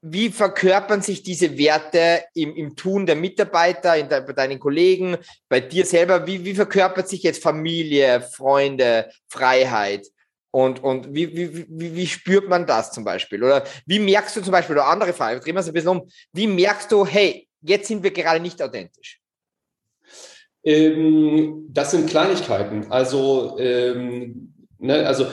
wie 0.00 0.30
verkörpern 0.30 1.02
sich 1.02 1.22
diese 1.22 1.58
Werte 1.58 2.24
im, 2.34 2.54
im 2.54 2.76
Tun 2.76 3.06
der 3.06 3.16
Mitarbeiter, 3.16 3.96
in 3.96 4.08
de, 4.08 4.20
bei 4.20 4.32
deinen 4.32 4.58
Kollegen, 4.58 5.16
bei 5.48 5.60
dir 5.60 5.84
selber? 5.84 6.26
Wie, 6.26 6.44
wie 6.44 6.54
verkörpert 6.54 7.08
sich 7.08 7.22
jetzt 7.22 7.42
Familie, 7.42 8.20
Freunde, 8.20 9.10
Freiheit? 9.28 10.06
Und, 10.50 10.82
und 10.82 11.14
wie, 11.14 11.36
wie, 11.36 11.66
wie, 11.68 11.94
wie 11.94 12.06
spürt 12.06 12.48
man 12.48 12.66
das 12.66 12.92
zum 12.92 13.04
Beispiel? 13.04 13.42
Oder 13.42 13.64
wie 13.86 13.98
merkst 13.98 14.36
du 14.36 14.40
zum 14.40 14.52
Beispiel, 14.52 14.76
oder 14.76 14.86
andere 14.86 15.12
Frage, 15.12 15.40
drehen 15.40 15.54
wir 15.54 15.60
es 15.60 15.66
ein 15.68 15.74
bisschen 15.74 15.88
um, 15.88 16.08
wie 16.32 16.46
merkst 16.46 16.90
du, 16.90 17.04
hey, 17.04 17.48
jetzt 17.60 17.88
sind 17.88 18.02
wir 18.02 18.12
gerade 18.12 18.40
nicht 18.40 18.62
authentisch? 18.62 19.20
Ähm, 20.64 21.66
das 21.70 21.90
sind 21.90 22.08
Kleinigkeiten. 22.08 22.90
Also, 22.90 23.58
ähm, 23.58 24.54
ne, 24.78 25.06
also 25.06 25.26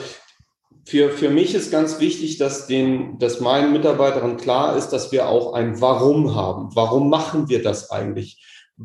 für, 0.86 1.10
für 1.10 1.30
mich 1.30 1.54
ist 1.54 1.72
ganz 1.72 1.98
wichtig, 1.98 2.38
dass, 2.38 2.68
den, 2.68 3.18
dass 3.18 3.40
meinen 3.40 3.72
Mitarbeitern 3.72 4.36
klar 4.36 4.76
ist, 4.76 4.90
dass 4.90 5.10
wir 5.10 5.28
auch 5.28 5.52
ein 5.52 5.80
Warum 5.80 6.36
haben. 6.36 6.74
Warum 6.76 7.10
machen 7.10 7.48
wir 7.48 7.60
das 7.60 7.90
eigentlich? 7.90 8.44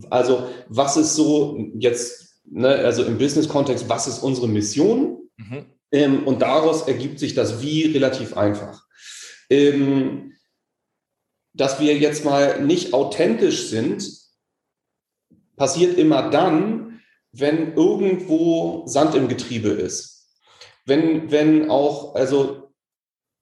Also, 0.10 0.48
was 0.68 0.98
ist 0.98 1.16
so 1.16 1.58
jetzt, 1.76 2.42
ne, 2.46 2.70
also 2.70 3.04
im 3.04 3.20
Business-Kontext, 3.20 3.88
was 3.88 4.08
ist 4.08 4.20
unsere 4.20 4.48
Mission? 4.48 5.30
Mhm. 5.38 5.66
Ähm, 5.92 6.28
und 6.28 6.42
daraus 6.42 6.88
ergibt 6.88 7.20
sich 7.20 7.36
das 7.36 7.62
Wie 7.62 7.86
relativ 7.86 8.36
einfach. 8.36 8.84
Ähm, 9.52 10.34
dass 11.54 11.80
wir 11.80 11.96
jetzt 11.98 12.26
mal 12.26 12.64
nicht 12.64 12.94
authentisch 12.94 13.68
sind, 13.68 14.10
passiert 15.56 16.00
immer 16.00 16.32
dann, 16.32 17.02
wenn 17.32 17.76
irgendwo 17.76 18.88
Sand 18.88 19.14
im 19.14 19.28
Getriebe 19.28 19.70
ist. 19.70 20.21
Wenn, 20.86 21.32
wenn 21.32 21.70
auch, 21.70 22.16
also 22.16 22.70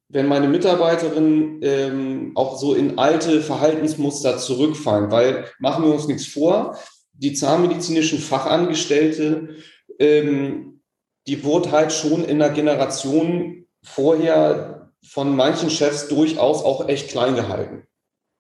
wenn 0.10 0.28
meine 0.28 0.48
Mitarbeiterinnen 0.48 1.60
ähm, 1.62 2.32
auch 2.36 2.58
so 2.58 2.74
in 2.74 2.98
alte 2.98 3.42
Verhaltensmuster 3.42 4.38
zurückfallen, 4.38 5.12
weil 5.12 5.46
machen 5.60 5.84
wir 5.86 5.94
uns 5.94 6.08
nichts 6.08 6.26
vor, 6.26 6.78
die 7.14 7.34
zahnmedizinischen 7.34 8.20
Fachangestellte 8.20 9.56
ähm, 10.00 10.82
die 11.28 11.44
wurde 11.44 11.72
halt 11.72 11.92
schon 11.92 12.24
in 12.26 12.40
der 12.40 12.50
Generation 12.50 13.68
vorher 13.84 14.92
von 15.06 15.36
manchen 15.36 15.70
Chefs 15.70 16.08
durchaus 16.08 16.64
auch 16.64 16.88
echt 16.88 17.10
klein 17.10 17.36
gehalten. 17.36 17.84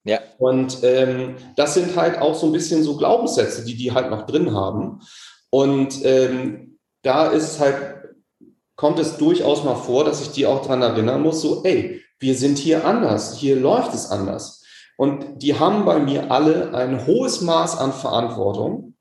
Ja. 0.06 0.20
Und 0.38 0.80
ähm, 0.84 1.36
das 1.56 1.76
sind 1.76 1.96
halt 1.96 2.18
auch 2.20 2.34
so 2.34 2.48
ein 2.48 2.54
bisschen 2.54 2.84
so 2.84 2.98
Glaubenssätze, 2.98 3.64
die 3.64 3.76
die 3.76 3.92
halt 3.92 4.10
noch 4.10 4.26
drin 4.26 4.56
haben. 4.56 5.02
Und 5.52 6.04
ähm, 6.04 6.80
da 7.04 7.28
ist 7.28 7.60
halt, 7.60 7.99
kommt 8.80 8.98
es 8.98 9.18
durchaus 9.18 9.66
mal 9.66 9.76
vor, 9.76 10.06
dass 10.06 10.22
ich 10.22 10.32
die 10.32 10.46
auch 10.46 10.66
dran 10.66 10.82
erinnern 10.82 11.22
muss, 11.22 11.42
so, 11.42 11.66
ey, 11.66 12.02
wir 12.18 12.34
sind 12.34 12.58
hier 12.58 12.86
anders, 12.86 13.36
hier 13.36 13.58
läuft 13.58 13.94
es 13.94 14.10
anders. 14.10 14.64
Und 14.96 15.42
die 15.42 15.60
haben 15.60 15.84
bei 15.84 16.00
mir 16.00 16.32
alle 16.32 16.74
ein 16.74 17.06
hohes 17.06 17.42
Maß 17.42 17.78
an 17.78 17.92
Verantwortung. 17.92 18.96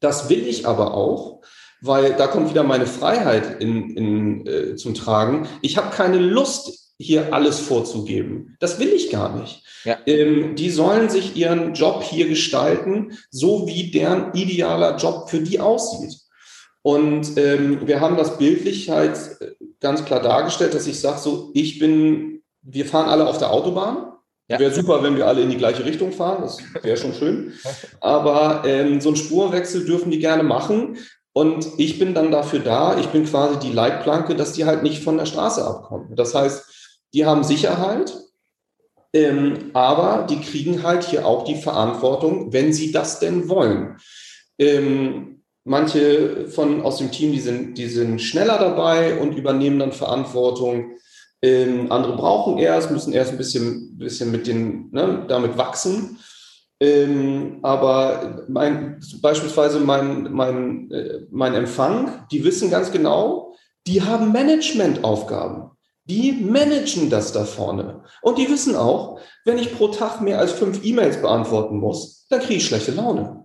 Das 0.00 0.30
will 0.30 0.46
ich 0.46 0.66
aber 0.66 0.94
auch 0.94 1.42
weil 1.84 2.14
da 2.14 2.26
kommt 2.28 2.48
wieder 2.48 2.62
meine 2.62 2.86
Freiheit 2.86 3.60
in, 3.60 3.90
in, 3.90 4.46
äh, 4.46 4.74
zum 4.76 4.94
Tragen. 4.94 5.46
Ich 5.60 5.76
habe 5.76 5.94
keine 5.94 6.16
Lust, 6.16 6.94
hier 6.98 7.34
alles 7.34 7.58
vorzugeben. 7.58 8.56
Das 8.58 8.78
will 8.78 8.88
ich 8.88 9.10
gar 9.10 9.38
nicht. 9.38 9.62
Ja. 9.84 9.98
Ähm, 10.06 10.56
die 10.56 10.70
sollen 10.70 11.10
sich 11.10 11.36
ihren 11.36 11.74
Job 11.74 12.02
hier 12.02 12.26
gestalten, 12.26 13.18
so 13.30 13.66
wie 13.66 13.90
deren 13.90 14.32
idealer 14.32 14.96
Job 14.96 15.28
für 15.28 15.40
die 15.40 15.60
aussieht. 15.60 16.23
Und 16.86 17.38
ähm, 17.38 17.86
wir 17.86 18.02
haben 18.02 18.18
das 18.18 18.36
bildlich 18.36 18.90
halt 18.90 19.16
äh, 19.40 19.52
ganz 19.80 20.04
klar 20.04 20.20
dargestellt, 20.20 20.74
dass 20.74 20.86
ich 20.86 21.00
sage, 21.00 21.18
so, 21.18 21.50
ich 21.54 21.78
bin, 21.78 22.42
wir 22.60 22.84
fahren 22.84 23.08
alle 23.08 23.26
auf 23.26 23.38
der 23.38 23.50
Autobahn. 23.50 24.12
Ja. 24.48 24.58
Wäre 24.58 24.74
super, 24.74 25.02
wenn 25.02 25.16
wir 25.16 25.26
alle 25.26 25.40
in 25.40 25.48
die 25.48 25.56
gleiche 25.56 25.86
Richtung 25.86 26.12
fahren, 26.12 26.42
das 26.42 26.58
wäre 26.82 26.98
schon 26.98 27.14
schön. 27.14 27.54
Aber 28.00 28.64
ähm, 28.66 29.00
so 29.00 29.08
einen 29.08 29.16
Spurwechsel 29.16 29.86
dürfen 29.86 30.10
die 30.10 30.18
gerne 30.18 30.42
machen. 30.42 30.98
Und 31.32 31.66
ich 31.78 31.98
bin 31.98 32.12
dann 32.12 32.30
dafür 32.30 32.58
da, 32.58 32.98
ich 32.98 33.06
bin 33.06 33.24
quasi 33.24 33.58
die 33.60 33.72
Leitplanke, 33.72 34.36
dass 34.36 34.52
die 34.52 34.66
halt 34.66 34.82
nicht 34.82 35.02
von 35.02 35.16
der 35.16 35.24
Straße 35.24 35.66
abkommen. 35.66 36.14
Das 36.14 36.34
heißt, 36.34 36.98
die 37.14 37.24
haben 37.24 37.44
Sicherheit, 37.44 38.14
ähm, 39.14 39.70
aber 39.72 40.26
die 40.28 40.40
kriegen 40.42 40.82
halt 40.82 41.04
hier 41.04 41.24
auch 41.24 41.44
die 41.44 41.56
Verantwortung, 41.56 42.52
wenn 42.52 42.74
sie 42.74 42.92
das 42.92 43.20
denn 43.20 43.48
wollen. 43.48 43.96
Ähm, 44.58 45.33
manche 45.64 46.46
von 46.48 46.82
aus 46.82 46.98
dem 46.98 47.10
Team, 47.10 47.32
die 47.32 47.40
sind, 47.40 47.76
die 47.78 47.88
sind 47.88 48.20
schneller 48.20 48.58
dabei 48.58 49.18
und 49.18 49.36
übernehmen 49.36 49.78
dann 49.78 49.92
Verantwortung. 49.92 50.92
Ähm, 51.42 51.90
andere 51.90 52.16
brauchen 52.16 52.58
erst, 52.58 52.90
müssen 52.90 53.12
erst 53.12 53.32
ein 53.32 53.38
bisschen, 53.38 53.98
bisschen 53.98 54.30
mit 54.30 54.46
den, 54.46 54.90
ne, 54.92 55.24
damit 55.28 55.58
wachsen. 55.58 56.18
Ähm, 56.80 57.58
aber 57.62 58.44
mein, 58.48 59.00
beispielsweise 59.20 59.80
mein, 59.80 60.32
mein, 60.32 60.90
äh, 60.90 61.26
mein 61.30 61.54
Empfang, 61.54 62.26
die 62.30 62.44
wissen 62.44 62.70
ganz 62.70 62.92
genau, 62.92 63.54
die 63.86 64.02
haben 64.02 64.32
Managementaufgaben. 64.32 65.70
Die 66.06 66.32
managen 66.32 67.08
das 67.08 67.32
da 67.32 67.44
vorne. 67.44 68.02
Und 68.20 68.36
die 68.36 68.50
wissen 68.50 68.76
auch, 68.76 69.18
wenn 69.46 69.58
ich 69.58 69.74
pro 69.74 69.88
Tag 69.88 70.20
mehr 70.20 70.38
als 70.38 70.52
fünf 70.52 70.84
E-Mails 70.84 71.22
beantworten 71.22 71.78
muss, 71.78 72.26
dann 72.28 72.40
kriege 72.40 72.56
ich 72.56 72.66
schlechte 72.66 72.92
Laune. 72.92 73.43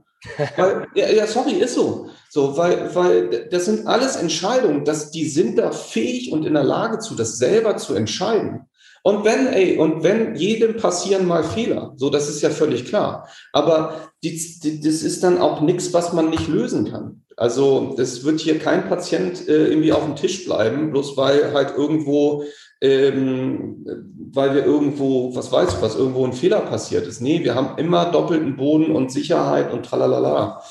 Weil, 0.58 0.88
ja, 0.96 1.10
ja, 1.10 1.28
sorry, 1.28 1.54
ist 1.54 1.76
so. 1.76 2.10
So, 2.30 2.58
weil, 2.58 2.94
weil 2.94 3.48
das 3.50 3.66
sind 3.66 3.88
alles 3.88 4.16
Entscheidungen, 4.16 4.86
dass 4.86 5.12
die 5.12 5.28
sind 5.28 5.58
da 5.58 5.72
fähig 5.72 6.32
und 6.32 6.46
in 6.46 6.54
der 6.54 6.64
Lage 6.64 7.00
zu, 7.00 7.16
das 7.16 7.38
selber 7.38 7.78
zu 7.78 7.96
entscheiden. 7.96 8.68
Und 9.02 9.24
wenn, 9.24 9.48
ey, 9.48 9.78
und 9.78 10.04
wenn 10.04 10.36
jedem 10.36 10.78
passieren 10.78 11.26
mal 11.26 11.44
Fehler, 11.44 11.94
so, 11.96 12.10
das 12.10 12.30
ist 12.30 12.42
ja 12.42 12.50
völlig 12.50 12.86
klar. 12.86 13.28
Aber 13.54 14.12
die, 14.24 14.38
die, 14.62 14.82
das 14.82 15.04
ist 15.04 15.24
dann 15.24 15.38
auch 15.38 15.62
nichts, 15.62 15.94
was 15.94 16.14
man 16.14 16.30
nicht 16.30 16.48
lösen 16.48 16.92
kann. 16.92 17.24
Also, 17.38 17.96
es 17.98 18.26
wird 18.26 18.42
hier 18.42 18.60
kein 18.60 18.90
Patient 18.90 19.48
äh, 19.48 19.68
irgendwie 19.68 19.94
auf 19.94 20.04
dem 20.04 20.18
Tisch 20.18 20.44
bleiben, 20.44 20.92
bloß 20.92 21.16
weil 21.16 21.54
halt 21.54 21.74
irgendwo, 21.78 22.44
ähm, 22.82 23.86
weil 24.32 24.54
wir 24.54 24.66
irgendwo, 24.66 25.36
was 25.36 25.52
weiß 25.52 25.74
ich, 25.74 25.82
was 25.82 25.96
irgendwo 25.96 26.26
ein 26.26 26.34
Fehler 26.34 26.62
passiert 26.62 27.08
ist. 27.08 27.22
Nee, 27.22 27.44
wir 27.44 27.56
haben 27.56 27.78
immer 27.78 28.12
doppelten 28.12 28.56
Boden 28.56 28.96
und 28.96 29.12
Sicherheit 29.12 29.74
und 29.74 29.86
tralalala. 29.86 30.62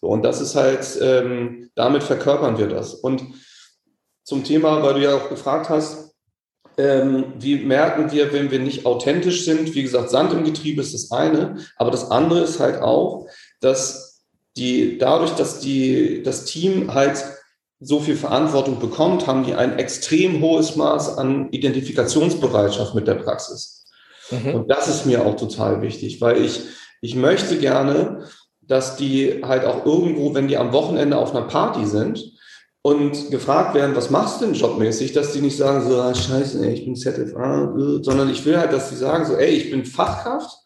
So, 0.00 0.08
und 0.08 0.22
das 0.24 0.40
ist 0.40 0.54
halt, 0.54 0.86
ähm, 1.02 1.70
damit 1.74 2.02
verkörpern 2.02 2.58
wir 2.58 2.68
das. 2.68 2.94
Und 2.94 3.22
zum 4.24 4.44
Thema, 4.44 4.82
weil 4.82 4.94
du 4.94 5.02
ja 5.02 5.14
auch 5.14 5.28
gefragt 5.28 5.68
hast, 5.68 6.14
ähm, 6.76 7.32
wie 7.38 7.56
merken 7.56 8.12
wir, 8.12 8.32
wenn 8.32 8.50
wir 8.50 8.60
nicht 8.60 8.86
authentisch 8.86 9.44
sind? 9.44 9.74
Wie 9.74 9.82
gesagt, 9.82 10.10
Sand 10.10 10.32
im 10.32 10.44
Getriebe 10.44 10.80
ist 10.80 10.94
das 10.94 11.10
eine, 11.10 11.56
aber 11.76 11.90
das 11.90 12.10
andere 12.10 12.40
ist 12.40 12.60
halt 12.60 12.80
auch, 12.80 13.26
dass 13.60 14.22
die, 14.56 14.96
dadurch, 14.98 15.32
dass 15.32 15.60
die, 15.60 16.22
das 16.22 16.44
Team 16.44 16.94
halt 16.94 17.24
so 17.80 18.00
viel 18.00 18.16
Verantwortung 18.16 18.80
bekommt, 18.80 19.26
haben 19.26 19.44
die 19.44 19.54
ein 19.54 19.78
extrem 19.78 20.40
hohes 20.40 20.76
Maß 20.76 21.16
an 21.18 21.50
Identifikationsbereitschaft 21.50 22.94
mit 22.94 23.06
der 23.06 23.14
Praxis. 23.14 23.84
Mhm. 24.30 24.54
Und 24.54 24.70
das 24.70 24.88
ist 24.88 25.06
mir 25.06 25.24
auch 25.24 25.36
total 25.36 25.80
wichtig, 25.82 26.20
weil 26.20 26.44
ich, 26.44 26.62
ich 27.00 27.14
möchte 27.14 27.58
gerne, 27.58 28.24
dass 28.60 28.96
die 28.96 29.42
halt 29.44 29.64
auch 29.64 29.86
irgendwo, 29.86 30.34
wenn 30.34 30.48
die 30.48 30.56
am 30.56 30.72
Wochenende 30.72 31.16
auf 31.16 31.34
einer 31.34 31.46
Party 31.46 31.86
sind, 31.86 32.38
und 32.82 33.30
gefragt 33.30 33.74
werden, 33.74 33.96
was 33.96 34.10
machst 34.10 34.40
du 34.40 34.46
denn 34.46 34.54
jobmäßig, 34.54 35.12
dass 35.12 35.32
die 35.32 35.40
nicht 35.40 35.56
sagen 35.56 35.86
so, 35.86 36.00
ah, 36.00 36.14
scheiße, 36.14 36.64
ey, 36.64 36.72
ich 36.72 36.84
bin 36.84 36.96
ZFA, 36.96 37.74
äh, 37.76 38.02
sondern 38.02 38.30
ich 38.30 38.44
will 38.46 38.58
halt, 38.58 38.72
dass 38.72 38.88
die 38.88 38.96
sagen 38.96 39.26
so, 39.26 39.34
ey, 39.34 39.50
ich 39.50 39.70
bin 39.70 39.84
Fachkraft 39.84 40.56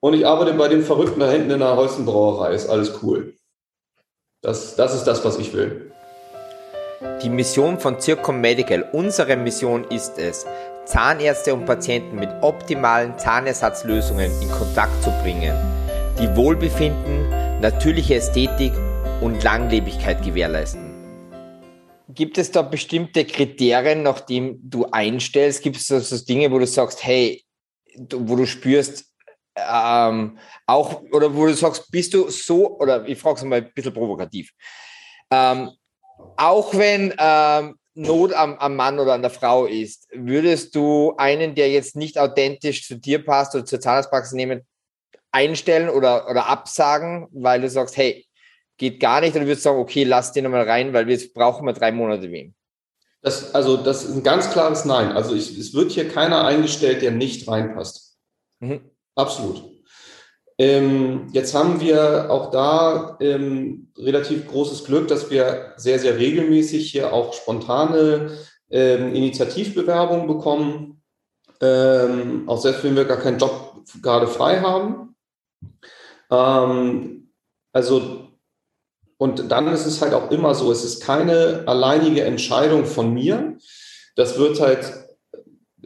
und 0.00 0.14
ich 0.14 0.26
arbeite 0.26 0.54
bei 0.54 0.68
dem 0.68 0.82
Verrückten 0.82 1.20
da 1.20 1.30
hinten 1.30 1.50
in 1.50 1.58
der 1.58 1.76
Holzenbrauerei, 1.76 2.54
ist 2.54 2.68
alles 2.68 3.02
cool. 3.02 3.34
Das, 4.42 4.76
das 4.76 4.94
ist 4.94 5.04
das, 5.04 5.24
was 5.24 5.38
ich 5.38 5.52
will. 5.52 5.83
Die 7.22 7.28
Mission 7.28 7.78
von 7.78 8.00
Circom 8.00 8.40
Medical, 8.40 8.88
unsere 8.92 9.36
Mission 9.36 9.84
ist 9.90 10.16
es, 10.18 10.46
Zahnärzte 10.86 11.52
und 11.52 11.66
Patienten 11.66 12.16
mit 12.16 12.30
optimalen 12.40 13.18
Zahnersatzlösungen 13.18 14.30
in 14.40 14.50
Kontakt 14.50 15.02
zu 15.02 15.10
bringen, 15.22 15.54
die 16.18 16.34
Wohlbefinden, 16.34 17.28
natürliche 17.60 18.14
Ästhetik 18.14 18.72
und 19.20 19.42
Langlebigkeit 19.44 20.22
gewährleisten. 20.22 20.94
Gibt 22.08 22.38
es 22.38 22.50
da 22.50 22.62
bestimmte 22.62 23.26
Kriterien, 23.26 24.02
nach 24.02 24.20
denen 24.20 24.58
du 24.70 24.86
einstellst? 24.86 25.62
Gibt 25.62 25.76
es 25.76 25.86
so, 25.86 25.98
so 25.98 26.24
Dinge, 26.24 26.50
wo 26.50 26.58
du 26.58 26.66
sagst, 26.66 27.04
hey, 27.04 27.44
wo 28.14 28.34
du 28.34 28.46
spürst, 28.46 29.12
ähm, 29.56 30.38
auch, 30.66 31.02
oder 31.12 31.34
wo 31.36 31.44
du 31.44 31.52
sagst, 31.52 31.90
bist 31.90 32.14
du 32.14 32.30
so, 32.30 32.78
oder 32.78 33.06
ich 33.06 33.18
frage 33.18 33.36
es 33.36 33.44
mal 33.44 33.56
ein 33.56 33.70
bisschen 33.74 33.92
provokativ, 33.92 34.52
ähm, 35.30 35.70
auch 36.36 36.74
wenn 36.74 37.14
ähm, 37.18 37.76
Not 37.94 38.32
am, 38.32 38.58
am 38.58 38.74
Mann 38.74 38.98
oder 38.98 39.14
an 39.14 39.22
der 39.22 39.30
Frau 39.30 39.66
ist, 39.66 40.08
würdest 40.12 40.74
du 40.74 41.14
einen, 41.16 41.54
der 41.54 41.70
jetzt 41.70 41.94
nicht 41.94 42.18
authentisch 42.18 42.86
zu 42.86 42.96
dir 42.96 43.24
passt 43.24 43.54
oder 43.54 43.64
zur 43.64 43.80
Zahnarztpraxis 43.80 44.32
nehmen, 44.32 44.62
einstellen 45.30 45.88
oder, 45.88 46.28
oder 46.28 46.46
absagen, 46.46 47.28
weil 47.30 47.60
du 47.60 47.68
sagst, 47.68 47.96
hey, 47.96 48.26
geht 48.78 48.98
gar 48.98 49.20
nicht, 49.20 49.36
oder 49.36 49.46
würdest 49.46 49.64
du 49.64 49.70
sagen, 49.70 49.78
okay, 49.78 50.02
lass 50.04 50.32
den 50.32 50.44
nochmal 50.44 50.68
rein, 50.68 50.92
weil 50.92 51.06
wir 51.06 51.14
jetzt 51.14 51.34
brauchen 51.34 51.66
wir 51.66 51.72
drei 51.72 51.92
Monate 51.92 52.30
wen? 52.30 52.54
Das, 53.22 53.54
also, 53.54 53.76
das 53.76 54.04
ist 54.04 54.16
ein 54.16 54.22
ganz 54.22 54.50
klares 54.50 54.84
Nein. 54.84 55.12
Also, 55.12 55.34
ich, 55.34 55.56
es 55.56 55.72
wird 55.72 55.92
hier 55.92 56.08
keiner 56.08 56.44
eingestellt, 56.44 57.00
der 57.00 57.10
nicht 57.10 57.48
reinpasst. 57.48 58.18
Mhm. 58.60 58.90
Absolut. 59.14 59.73
Ähm, 60.56 61.28
jetzt 61.32 61.54
haben 61.54 61.80
wir 61.80 62.30
auch 62.30 62.50
da 62.50 63.16
ähm, 63.20 63.88
relativ 63.98 64.46
großes 64.46 64.84
Glück, 64.84 65.08
dass 65.08 65.30
wir 65.30 65.72
sehr, 65.76 65.98
sehr 65.98 66.16
regelmäßig 66.16 66.92
hier 66.92 67.12
auch 67.12 67.32
spontane 67.32 68.30
ähm, 68.70 69.14
Initiativbewerbungen 69.14 70.28
bekommen, 70.28 71.02
ähm, 71.60 72.48
auch 72.48 72.60
selbst 72.60 72.84
wenn 72.84 72.94
wir 72.94 73.04
gar 73.04 73.18
keinen 73.18 73.38
Job 73.38 73.82
gerade 74.00 74.28
frei 74.28 74.60
haben. 74.60 75.16
Ähm, 76.30 77.32
also, 77.72 78.28
und 79.16 79.50
dann 79.50 79.68
ist 79.68 79.86
es 79.86 80.00
halt 80.00 80.14
auch 80.14 80.30
immer 80.30 80.54
so, 80.54 80.70
es 80.70 80.84
ist 80.84 81.02
keine 81.02 81.64
alleinige 81.66 82.22
Entscheidung 82.22 82.84
von 82.84 83.12
mir. 83.12 83.58
Das 84.14 84.38
wird 84.38 84.60
halt, 84.60 84.92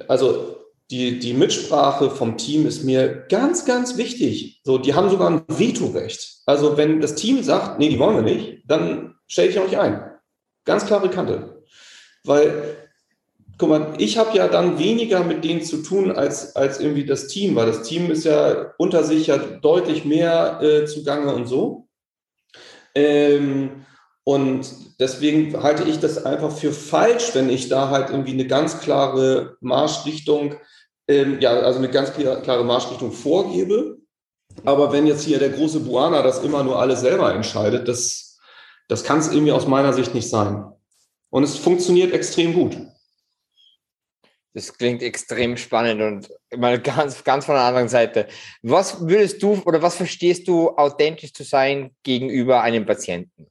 also 0.08 0.57
die, 0.90 1.18
die 1.18 1.35
Mitsprache 1.35 2.11
vom 2.11 2.38
Team 2.38 2.66
ist 2.66 2.83
mir 2.83 3.26
ganz, 3.28 3.66
ganz 3.66 3.97
wichtig. 3.97 4.61
So, 4.64 4.78
die 4.78 4.95
haben 4.95 5.11
sogar 5.11 5.30
ein 5.30 5.42
Vetorecht. 5.47 6.38
Also 6.47 6.76
wenn 6.76 7.00
das 7.00 7.14
Team 7.14 7.42
sagt, 7.42 7.78
nee, 7.78 7.90
die 7.90 7.99
wollen 7.99 8.16
wir 8.16 8.35
nicht, 8.35 8.62
dann 8.66 9.16
stelle 9.26 9.49
ich 9.49 9.59
auch 9.59 9.64
nicht 9.64 9.78
ein. 9.78 10.11
Ganz 10.64 10.87
klare 10.87 11.11
Kante. 11.11 11.62
Weil, 12.25 12.76
guck 13.59 13.68
mal, 13.68 13.95
ich 13.99 14.16
habe 14.16 14.37
ja 14.37 14.49
dann 14.49 14.78
weniger 14.78 15.25
mit 15.25 15.45
denen 15.45 15.62
zu 15.62 15.83
tun 15.83 16.11
als, 16.11 16.57
als 16.57 16.80
irgendwie 16.80 17.04
das 17.04 17.28
Team, 17.28 17.54
weil 17.54 17.66
das 17.66 17.83
Team 17.83 18.11
ist 18.11 18.25
ja 18.25 18.73
unter 18.78 19.04
sich 19.04 19.26
ja 19.26 19.37
deutlich 19.37 20.07
mehr 20.07 20.61
äh, 20.62 20.87
zugange 20.87 21.35
und 21.35 21.47
so. 21.47 21.87
Ähm, 22.95 23.85
und 24.25 24.68
deswegen 25.00 25.62
halte 25.62 25.85
ich 25.85 26.00
das 26.00 26.25
einfach 26.25 26.52
für 26.52 26.73
falsch, 26.73 27.35
wenn 27.35 27.49
ich 27.49 27.68
da 27.68 27.90
halt 27.90 28.11
irgendwie 28.11 28.33
eine 28.33 28.47
ganz 28.47 28.80
klare 28.80 29.57
Marschrichtung 29.61 30.57
ähm, 31.08 31.40
ja, 31.40 31.50
also 31.50 31.78
eine 31.78 31.90
ganz 31.90 32.12
klare 32.12 32.64
Marschrichtung 32.64 33.12
vorgebe. 33.12 33.98
Aber 34.64 34.92
wenn 34.92 35.06
jetzt 35.06 35.22
hier 35.22 35.38
der 35.38 35.50
große 35.50 35.80
Buana 35.80 36.22
das 36.22 36.42
immer 36.42 36.62
nur 36.62 36.78
alles 36.78 37.00
selber 37.00 37.34
entscheidet, 37.34 37.88
das, 37.88 38.38
das 38.88 39.04
kann 39.04 39.18
es 39.18 39.32
irgendwie 39.32 39.52
aus 39.52 39.66
meiner 39.66 39.92
Sicht 39.92 40.14
nicht 40.14 40.28
sein. 40.28 40.64
Und 41.30 41.42
es 41.42 41.56
funktioniert 41.56 42.12
extrem 42.12 42.54
gut. 42.54 42.76
Das 44.54 44.76
klingt 44.76 45.02
extrem 45.02 45.56
spannend 45.56 46.00
und 46.02 46.58
mal 46.58 46.80
ganz, 46.80 47.22
ganz 47.22 47.44
von 47.44 47.54
der 47.54 47.64
anderen 47.64 47.88
Seite. 47.88 48.26
Was 48.62 49.06
würdest 49.06 49.42
du 49.42 49.62
oder 49.64 49.82
was 49.82 49.94
verstehst 49.94 50.48
du, 50.48 50.70
authentisch 50.70 51.32
zu 51.32 51.44
sein 51.44 51.94
gegenüber 52.02 52.62
einem 52.62 52.84
Patienten? 52.84 53.46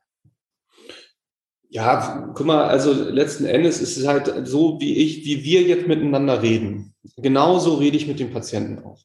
Ja, 1.69 2.31
guck 2.33 2.45
mal, 2.45 2.65
also 2.65 2.93
letzten 2.93 3.45
Endes 3.45 3.81
ist 3.81 3.97
es 3.97 4.07
halt 4.07 4.47
so, 4.47 4.79
wie 4.79 4.95
ich, 4.95 5.25
wie 5.25 5.43
wir 5.43 5.61
jetzt 5.63 5.87
miteinander 5.87 6.41
reden. 6.41 6.93
Genauso 7.17 7.75
rede 7.75 7.97
ich 7.97 8.07
mit 8.07 8.19
dem 8.19 8.31
Patienten 8.31 8.83
auch. 8.83 8.99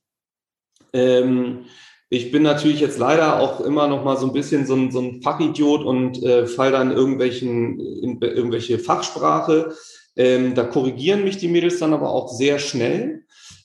Ähm, 0.92 1.64
ich 2.08 2.30
bin 2.30 2.42
natürlich 2.42 2.80
jetzt 2.80 2.98
leider 2.98 3.40
auch 3.40 3.60
immer 3.60 3.88
noch 3.88 4.04
mal 4.04 4.16
so 4.16 4.26
ein 4.26 4.32
bisschen 4.32 4.66
so 4.66 4.74
ein, 4.74 4.92
so 4.92 5.00
ein 5.00 5.22
Fachidiot 5.22 5.82
und 5.82 6.22
äh, 6.22 6.46
fall 6.46 6.70
dann 6.70 6.92
irgendwelchen, 6.92 7.80
in 7.80 8.20
irgendwelche 8.20 8.78
Fachsprache. 8.78 9.74
Ähm, 10.14 10.54
da 10.54 10.64
korrigieren 10.64 11.24
mich 11.24 11.38
die 11.38 11.48
Mädels 11.48 11.78
dann 11.78 11.94
aber 11.94 12.10
auch 12.10 12.28
sehr 12.28 12.58
schnell 12.58 13.21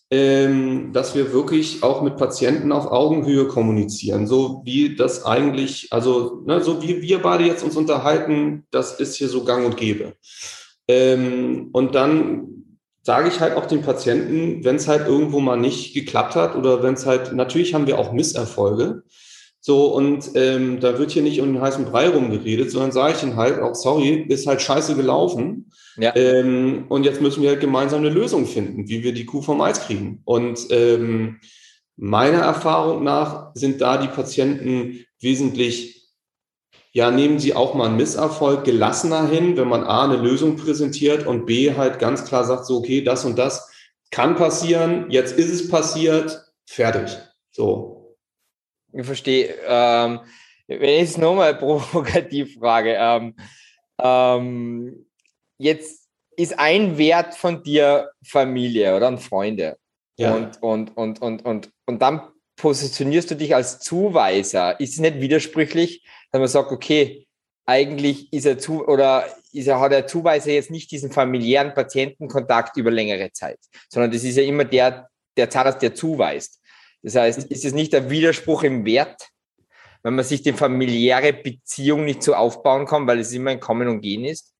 ähm, 0.09 0.93
dass 0.93 1.15
wir 1.15 1.33
wirklich 1.33 1.83
auch 1.83 2.01
mit 2.01 2.15
Patienten 2.17 2.71
auf 2.71 2.87
Augenhöhe 2.87 3.47
kommunizieren, 3.47 4.25
so 4.25 4.61
wie 4.63 4.95
das 4.95 5.25
eigentlich, 5.25 5.91
also 5.91 6.43
ne, 6.45 6.61
so 6.63 6.81
wie 6.81 7.01
wir 7.01 7.21
beide 7.21 7.43
jetzt 7.43 7.63
uns 7.63 7.75
unterhalten, 7.75 8.65
das 8.71 8.99
ist 8.99 9.15
hier 9.15 9.27
so 9.27 9.43
gang 9.43 9.65
und 9.65 9.75
gäbe. 9.75 10.13
Ähm, 10.87 11.69
und 11.73 11.95
dann 11.95 12.47
sage 13.03 13.27
ich 13.29 13.39
halt 13.39 13.55
auch 13.55 13.65
den 13.65 13.81
Patienten, 13.81 14.63
wenn 14.63 14.77
es 14.77 14.87
halt 14.87 15.07
irgendwo 15.07 15.39
mal 15.39 15.57
nicht 15.57 15.93
geklappt 15.93 16.35
hat 16.35 16.55
oder 16.55 16.83
wenn 16.83 16.93
es 16.93 17.05
halt, 17.05 17.33
natürlich 17.33 17.73
haben 17.73 17.87
wir 17.87 17.99
auch 17.99 18.13
Misserfolge, 18.13 19.03
so, 19.67 19.87
und 19.87 20.31
ähm, 20.35 20.79
da 20.79 20.97
wird 20.97 21.11
hier 21.11 21.23
nicht 21.23 21.41
um 21.41 21.51
den 21.51 21.61
heißen 21.61 21.83
Brei 21.83 22.07
rumgeredet, 22.07 22.71
sondern 22.71 22.93
sage 22.93 23.15
ich 23.17 23.23
ihnen 23.23 23.35
halt 23.35 23.59
auch, 23.59 23.75
sorry, 23.75 24.25
ist 24.29 24.47
halt 24.47 24.61
scheiße 24.61 24.95
gelaufen. 24.95 25.73
Ja. 25.97 26.15
Ähm, 26.15 26.85
und 26.87 27.03
jetzt 27.03 27.19
müssen 27.19 27.43
wir 27.43 27.49
halt 27.49 27.59
gemeinsam 27.59 27.99
eine 27.99 28.07
Lösung 28.07 28.45
finden, 28.45 28.87
wie 28.87 29.03
wir 29.03 29.13
die 29.13 29.25
Kuh 29.25 29.41
vom 29.41 29.59
Eis 29.59 29.81
kriegen. 29.81 30.21
Und 30.23 30.67
ähm, 30.69 31.41
meiner 31.97 32.37
Erfahrung 32.37 33.03
nach 33.03 33.51
sind 33.55 33.81
da 33.81 33.97
die 33.97 34.07
Patienten 34.07 35.03
wesentlich, 35.19 36.13
ja, 36.93 37.11
nehmen 37.11 37.37
sie 37.37 37.53
auch 37.53 37.73
mal 37.73 37.87
einen 37.87 37.97
Misserfolg 37.97 38.63
gelassener 38.63 39.27
hin, 39.27 39.57
wenn 39.57 39.67
man 39.67 39.83
A, 39.83 40.05
eine 40.05 40.15
Lösung 40.15 40.55
präsentiert 40.55 41.27
und 41.27 41.45
B, 41.45 41.75
halt 41.75 41.99
ganz 41.99 42.23
klar 42.23 42.45
sagt, 42.45 42.67
so, 42.67 42.77
okay, 42.77 43.01
das 43.01 43.25
und 43.25 43.37
das 43.37 43.69
kann 44.11 44.37
passieren, 44.37 45.07
jetzt 45.09 45.37
ist 45.37 45.51
es 45.51 45.67
passiert, 45.67 46.41
fertig. 46.65 47.17
So, 47.51 47.96
ich 48.99 49.05
verstehe. 49.05 49.55
Ähm, 49.65 50.19
wenn 50.67 50.89
ich 50.89 51.09
es 51.09 51.17
nochmal 51.17 51.55
provokativ 51.57 52.55
frage, 52.55 52.95
ähm, 52.99 53.35
ähm, 53.99 55.05
jetzt 55.57 56.07
ist 56.35 56.59
ein 56.59 56.97
Wert 56.97 57.35
von 57.35 57.63
dir 57.63 58.11
Familie 58.23 58.95
oder 58.95 59.17
Freunde. 59.17 59.77
Ja. 60.17 60.33
Und, 60.33 60.61
und, 60.61 60.97
und, 60.97 61.21
und, 61.21 61.45
und, 61.45 61.71
und 61.85 62.01
dann 62.01 62.21
positionierst 62.55 63.31
du 63.31 63.35
dich 63.35 63.55
als 63.55 63.79
Zuweiser. 63.79 64.79
Ist 64.79 64.93
es 64.93 64.99
nicht 64.99 65.21
widersprüchlich, 65.21 66.03
wenn 66.31 66.41
man 66.41 66.47
sagt, 66.47 66.71
okay, 66.71 67.27
eigentlich 67.65 68.31
ist 68.33 68.45
er 68.45 68.57
zu 68.57 68.87
oder 68.87 69.25
ist 69.51 69.67
er, 69.67 69.79
hat 69.79 69.91
der 69.91 70.07
Zuweiser 70.07 70.51
jetzt 70.51 70.71
nicht 70.71 70.91
diesen 70.91 71.11
familiären 71.11 71.73
Patientenkontakt 71.73 72.77
über 72.77 72.91
längere 72.91 73.31
Zeit, 73.31 73.59
sondern 73.89 74.11
das 74.11 74.23
ist 74.23 74.37
ja 74.37 74.43
immer 74.43 74.65
der, 74.65 75.09
der 75.35 75.49
Zahnarzt, 75.49 75.81
der 75.81 75.93
zuweist. 75.93 76.61
Das 77.07 77.15
heißt, 77.15 77.45
ist 77.45 77.63
es 77.63 77.73
nicht 77.73 77.93
der 77.93 78.09
Widerspruch 78.09 78.63
im 78.63 78.83
Wert, 78.83 79.29
wenn 80.03 80.15
man 80.15 80.25
sich 80.25 80.41
die 80.41 80.51
familiäre 80.51 81.31
Beziehung 81.31 82.03
nicht 82.03 82.21
so 82.21 82.33
aufbauen 82.33 82.85
kann, 82.85 83.07
weil 83.07 83.19
es 83.19 83.31
immer 83.31 83.51
ein 83.51 83.61
Kommen 83.61 83.87
und 83.87 84.01
Gehen 84.01 84.25
ist? 84.25 84.53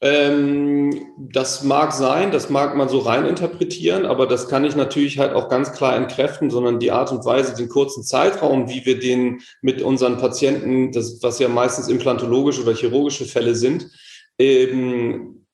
Ähm, 0.00 1.04
das 1.18 1.64
mag 1.64 1.90
sein, 1.92 2.30
das 2.30 2.48
mag 2.48 2.76
man 2.76 2.88
so 2.88 3.00
rein 3.00 3.26
interpretieren, 3.26 4.06
aber 4.06 4.28
das 4.28 4.48
kann 4.48 4.64
ich 4.64 4.76
natürlich 4.76 5.18
halt 5.18 5.34
auch 5.34 5.48
ganz 5.48 5.72
klar 5.72 5.96
entkräften, 5.96 6.48
sondern 6.48 6.78
die 6.78 6.92
Art 6.92 7.10
und 7.10 7.24
Weise, 7.24 7.56
den 7.56 7.68
kurzen 7.68 8.04
Zeitraum, 8.04 8.68
wie 8.68 8.86
wir 8.86 9.00
den 9.00 9.40
mit 9.60 9.82
unseren 9.82 10.18
Patienten, 10.18 10.92
das, 10.92 11.24
was 11.24 11.40
ja 11.40 11.48
meistens 11.48 11.88
implantologische 11.88 12.62
oder 12.62 12.74
chirurgische 12.74 13.24
Fälle 13.24 13.56
sind, 13.56 13.90
eben, 14.38 15.48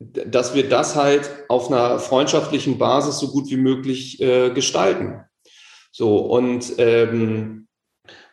dass 0.00 0.56
wir 0.56 0.68
das 0.68 0.96
halt 0.96 1.30
auf 1.48 1.70
einer 1.70 2.00
freundschaftlichen 2.00 2.76
Basis 2.76 3.20
so 3.20 3.30
gut 3.30 3.48
wie 3.50 3.56
möglich 3.56 4.20
äh, 4.20 4.50
gestalten. 4.50 5.20
So, 5.96 6.16
und 6.16 6.72
ähm, 6.78 7.68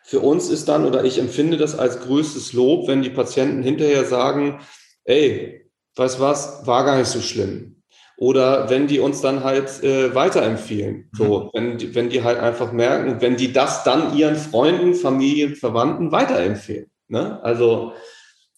für 0.02 0.18
uns 0.18 0.50
ist 0.50 0.68
dann, 0.68 0.84
oder 0.84 1.04
ich 1.04 1.20
empfinde 1.20 1.56
das 1.56 1.78
als 1.78 2.00
größtes 2.00 2.54
Lob, 2.54 2.88
wenn 2.88 3.02
die 3.02 3.10
Patienten 3.10 3.62
hinterher 3.62 4.04
sagen, 4.04 4.58
ey, 5.04 5.70
weißt 5.94 6.18
was, 6.18 6.66
war 6.66 6.84
gar 6.84 6.98
nicht 6.98 7.06
so 7.06 7.20
schlimm. 7.20 7.80
Oder 8.16 8.68
wenn 8.68 8.88
die 8.88 8.98
uns 8.98 9.20
dann 9.20 9.44
halt 9.44 9.80
äh, 9.84 10.12
weiterempfehlen. 10.12 11.08
So, 11.12 11.44
mhm. 11.44 11.50
wenn, 11.52 11.78
die, 11.78 11.94
wenn 11.94 12.10
die 12.10 12.24
halt 12.24 12.40
einfach 12.40 12.72
merken, 12.72 13.20
wenn 13.20 13.36
die 13.36 13.52
das 13.52 13.84
dann 13.84 14.16
ihren 14.16 14.34
Freunden, 14.34 14.94
Familien, 14.94 15.54
Verwandten 15.54 16.10
weiterempfehlen. 16.10 16.90
Ne? 17.06 17.40
Also 17.44 17.92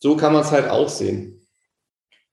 so 0.00 0.16
kann 0.16 0.32
man 0.32 0.44
es 0.44 0.50
halt 0.50 0.70
auch 0.70 0.88
sehen. 0.88 1.46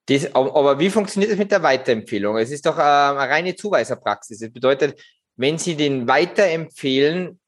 Das, 0.05 0.33
aber 0.33 0.79
wie 0.79 0.89
funktioniert 0.89 1.33
das 1.33 1.37
mit 1.37 1.51
der 1.51 1.63
Weiterempfehlung? 1.63 2.37
Es 2.37 2.49
ist 2.49 2.65
doch 2.65 2.77
äh, 2.77 2.81
eine 2.81 3.19
reine 3.19 3.55
Zuweiserpraxis. 3.57 4.39
Das 4.39 4.53
bedeutet, 4.53 4.95
wenn 5.41 5.57
Sie 5.57 5.75
den 5.75 6.07
weiterempfehlen, 6.07 7.39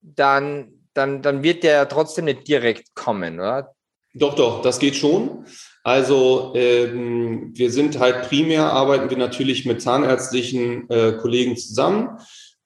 dann, 0.00 0.72
dann, 0.94 1.22
dann 1.22 1.42
wird 1.42 1.64
der 1.64 1.88
trotzdem 1.88 2.26
nicht 2.26 2.46
direkt 2.46 2.94
kommen, 2.94 3.40
oder? 3.40 3.74
Doch, 4.14 4.34
doch, 4.34 4.62
das 4.62 4.78
geht 4.78 4.96
schon. 4.96 5.46
Also 5.82 6.52
ähm, 6.54 7.52
wir 7.54 7.70
sind 7.70 7.98
halt 7.98 8.28
primär, 8.28 8.64
arbeiten 8.64 9.08
wir 9.08 9.16
natürlich 9.16 9.64
mit 9.64 9.80
zahnärztlichen 9.80 10.88
äh, 10.90 11.12
Kollegen 11.12 11.56
zusammen, 11.56 12.18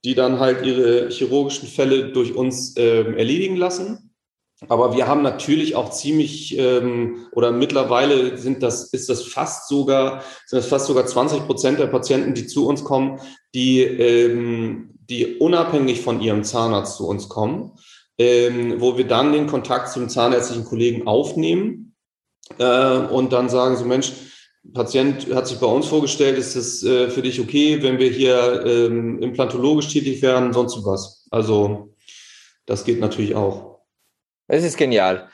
die 0.05 0.15
dann 0.15 0.41
halt 0.41 0.67
ihre 0.67 1.11
chirurgischen 1.11 1.69
Fälle 1.69 2.11
durch 2.13 2.35
uns 2.35 2.75
ähm, 2.77 3.17
erledigen 3.17 3.57
lassen. 3.57 4.12
Aber 4.69 4.95
wir 4.95 5.07
haben 5.07 5.23
natürlich 5.23 5.75
auch 5.77 5.91
ziemlich 5.91 6.57
ähm, 6.59 7.27
oder 7.33 7.51
mittlerweile 7.53 8.37
sind 8.39 8.63
das 8.63 8.93
ist 8.93 9.09
das 9.09 9.25
fast 9.25 9.69
sogar 9.69 10.23
sind 10.47 10.59
das 10.59 10.69
fast 10.69 10.87
sogar 10.87 11.07
20 11.07 11.47
Prozent 11.47 11.79
der 11.79 11.87
Patienten, 11.87 12.35
die 12.35 12.47
zu 12.47 12.67
uns 12.67 12.85
kommen, 12.85 13.21
die 13.55 13.81
ähm, 13.81 14.91
die 15.09 15.37
unabhängig 15.39 16.01
von 16.01 16.21
ihrem 16.21 16.45
Zahnarzt 16.45 16.97
zu 16.97 17.07
uns 17.07 17.29
kommen, 17.29 17.73
ähm, 18.19 18.81
wo 18.81 18.97
wir 18.97 19.07
dann 19.07 19.33
den 19.33 19.47
Kontakt 19.47 19.89
zum 19.89 20.09
zahnärztlichen 20.09 20.65
Kollegen 20.65 21.07
aufnehmen 21.07 21.95
äh, 22.59 22.99
und 22.99 23.33
dann 23.33 23.49
sagen 23.49 23.77
so 23.77 23.85
Mensch, 23.85 24.13
Patient 24.73 25.35
hat 25.35 25.49
sich 25.49 25.59
bei 25.59 25.67
uns 25.67 25.87
vorgestellt, 25.87 26.39
ist 26.39 26.55
es 26.55 26.85
äh, 26.85 27.11
für 27.11 27.23
dich 27.23 27.41
okay, 27.41 27.83
wenn 27.83 27.99
wir 27.99 28.11
hier 28.11 28.65
ähm, 28.65 29.19
implantologisch 29.21 29.89
tätig 29.89 30.23
werden, 30.23 30.53
sonst 30.53 30.85
was. 30.85 31.27
Also 31.31 31.95
das 32.67 32.85
geht 32.85 33.01
natürlich 33.01 33.35
auch. 33.35 33.72
Das 34.53 34.65
ist 34.65 34.77
genial. 34.77 35.31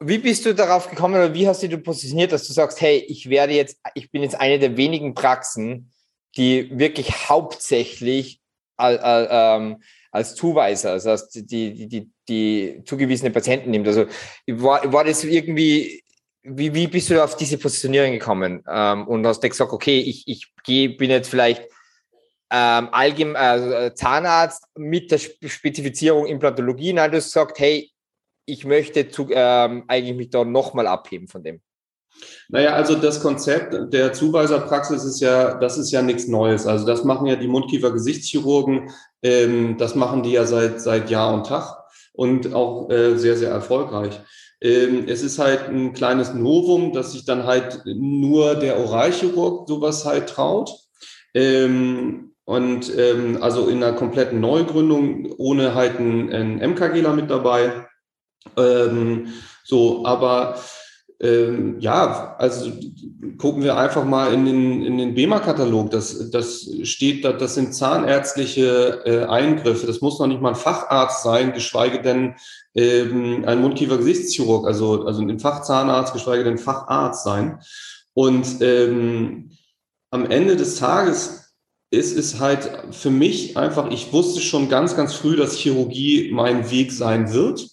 Wie 0.00 0.16
bist 0.16 0.46
du 0.46 0.54
darauf 0.54 0.88
gekommen 0.88 1.14
oder 1.14 1.34
wie 1.34 1.46
hast 1.46 1.62
du 1.62 1.68
dich 1.68 1.82
positioniert, 1.82 2.32
dass 2.32 2.46
du 2.46 2.54
sagst, 2.54 2.80
hey, 2.80 3.04
ich 3.06 3.28
werde 3.28 3.52
jetzt, 3.52 3.78
ich 3.94 4.10
bin 4.10 4.22
jetzt 4.22 4.40
eine 4.40 4.58
der 4.58 4.78
wenigen 4.78 5.14
Praxen, 5.14 5.92
die 6.38 6.70
wirklich 6.72 7.28
hauptsächlich 7.28 8.40
als, 8.78 8.98
ähm, 9.04 9.82
als 10.10 10.34
Zuweiser, 10.36 10.92
also 10.92 11.10
als 11.10 11.28
die, 11.28 11.44
die, 11.44 11.86
die, 11.86 12.10
die 12.30 12.82
zugewiesene 12.86 13.30
Patienten 13.30 13.72
nimmt. 13.72 13.86
Also 13.86 14.06
war, 14.46 14.90
war 14.90 15.04
das 15.04 15.22
irgendwie, 15.22 16.02
wie, 16.42 16.72
wie 16.72 16.86
bist 16.86 17.10
du 17.10 17.22
auf 17.22 17.36
diese 17.36 17.58
Positionierung 17.58 18.12
gekommen 18.12 18.64
ähm, 18.66 19.06
und 19.06 19.26
hast 19.26 19.42
gesagt, 19.42 19.74
okay, 19.74 20.00
ich, 20.00 20.26
ich 20.26 20.50
geh, 20.64 20.88
bin 20.88 21.10
jetzt 21.10 21.28
vielleicht 21.28 21.64
ähm, 22.50 22.88
allgemein 22.90 23.36
also 23.36 23.90
Zahnarzt 23.90 24.64
mit 24.76 25.10
der 25.10 25.18
Spezifizierung 25.18 26.24
Implantologie, 26.24 26.94
nein, 26.94 27.10
du 27.10 27.18
hast 27.18 27.26
gesagt, 27.26 27.58
hey, 27.58 27.91
ich 28.46 28.64
möchte 28.64 29.08
zu, 29.08 29.28
ähm, 29.30 29.84
eigentlich 29.88 30.16
mich 30.16 30.30
da 30.30 30.44
nochmal 30.44 30.86
abheben 30.86 31.28
von 31.28 31.42
dem? 31.42 31.60
Naja, 32.48 32.74
also 32.74 32.94
das 32.94 33.20
Konzept 33.20 33.92
der 33.92 34.12
Zuweiserpraxis 34.12 35.04
ist 35.04 35.20
ja, 35.20 35.54
das 35.54 35.78
ist 35.78 35.90
ja 35.90 36.02
nichts 36.02 36.28
Neues. 36.28 36.66
Also 36.66 36.86
das 36.86 37.04
machen 37.04 37.26
ja 37.26 37.36
die 37.36 37.48
Mundkiefer-Gesichtschirurgen, 37.48 38.90
ähm, 39.22 39.76
das 39.78 39.94
machen 39.94 40.22
die 40.22 40.32
ja 40.32 40.44
seit, 40.44 40.80
seit 40.80 41.10
Jahr 41.10 41.32
und 41.32 41.46
Tag 41.46 41.78
und 42.12 42.54
auch 42.54 42.90
äh, 42.90 43.16
sehr, 43.16 43.36
sehr 43.36 43.50
erfolgreich. 43.50 44.20
Ähm, 44.60 45.06
es 45.08 45.22
ist 45.22 45.38
halt 45.38 45.68
ein 45.68 45.92
kleines 45.92 46.34
Novum, 46.34 46.92
dass 46.92 47.12
sich 47.12 47.24
dann 47.24 47.46
halt 47.46 47.82
nur 47.84 48.54
der 48.54 48.78
Oralchirurg 48.78 49.68
sowas 49.68 50.04
halt 50.04 50.28
traut. 50.28 50.70
Ähm, 51.34 52.34
und 52.44 52.96
ähm, 52.98 53.38
also 53.40 53.68
in 53.68 53.82
einer 53.82 53.96
kompletten 53.96 54.40
Neugründung 54.40 55.32
ohne 55.38 55.74
halt 55.74 55.98
einen, 55.98 56.32
einen 56.32 56.72
MKGler 56.72 57.14
mit 57.14 57.30
dabei. 57.30 57.86
Ähm, 58.56 59.28
so, 59.64 60.04
aber 60.04 60.56
ähm, 61.22 61.78
ja, 61.78 62.34
also 62.38 62.72
gucken 63.38 63.62
wir 63.62 63.76
einfach 63.76 64.04
mal 64.04 64.34
in 64.34 64.44
den, 64.44 64.82
in 64.82 64.98
den 64.98 65.14
BEMA-Katalog. 65.14 65.90
Das, 65.90 66.30
das 66.30 66.68
steht 66.82 67.24
da, 67.24 67.32
das 67.32 67.54
sind 67.54 67.74
zahnärztliche 67.74 69.02
äh, 69.04 69.24
Eingriffe. 69.26 69.86
Das 69.86 70.00
muss 70.00 70.18
noch 70.18 70.26
nicht 70.26 70.40
mal 70.40 70.50
ein 70.50 70.54
Facharzt 70.56 71.22
sein, 71.22 71.52
geschweige 71.52 72.02
denn 72.02 72.34
ähm, 72.74 73.44
ein 73.46 73.60
Mundkiefer-Gesichtschirurg, 73.60 74.66
also, 74.66 75.04
also 75.04 75.22
ein 75.22 75.38
Fachzahnarzt, 75.38 76.12
geschweige 76.12 76.42
denn 76.42 76.58
Facharzt 76.58 77.22
sein. 77.22 77.60
Und 78.14 78.60
ähm, 78.60 79.50
am 80.10 80.28
Ende 80.28 80.56
des 80.56 80.76
Tages 80.76 81.54
ist 81.92 82.16
es 82.16 82.40
halt 82.40 82.68
für 82.90 83.10
mich 83.10 83.56
einfach, 83.56 83.90
ich 83.90 84.12
wusste 84.12 84.40
schon 84.40 84.68
ganz, 84.68 84.96
ganz 84.96 85.14
früh, 85.14 85.36
dass 85.36 85.56
Chirurgie 85.56 86.30
mein 86.32 86.70
Weg 86.70 86.90
sein 86.90 87.32
wird. 87.32 87.68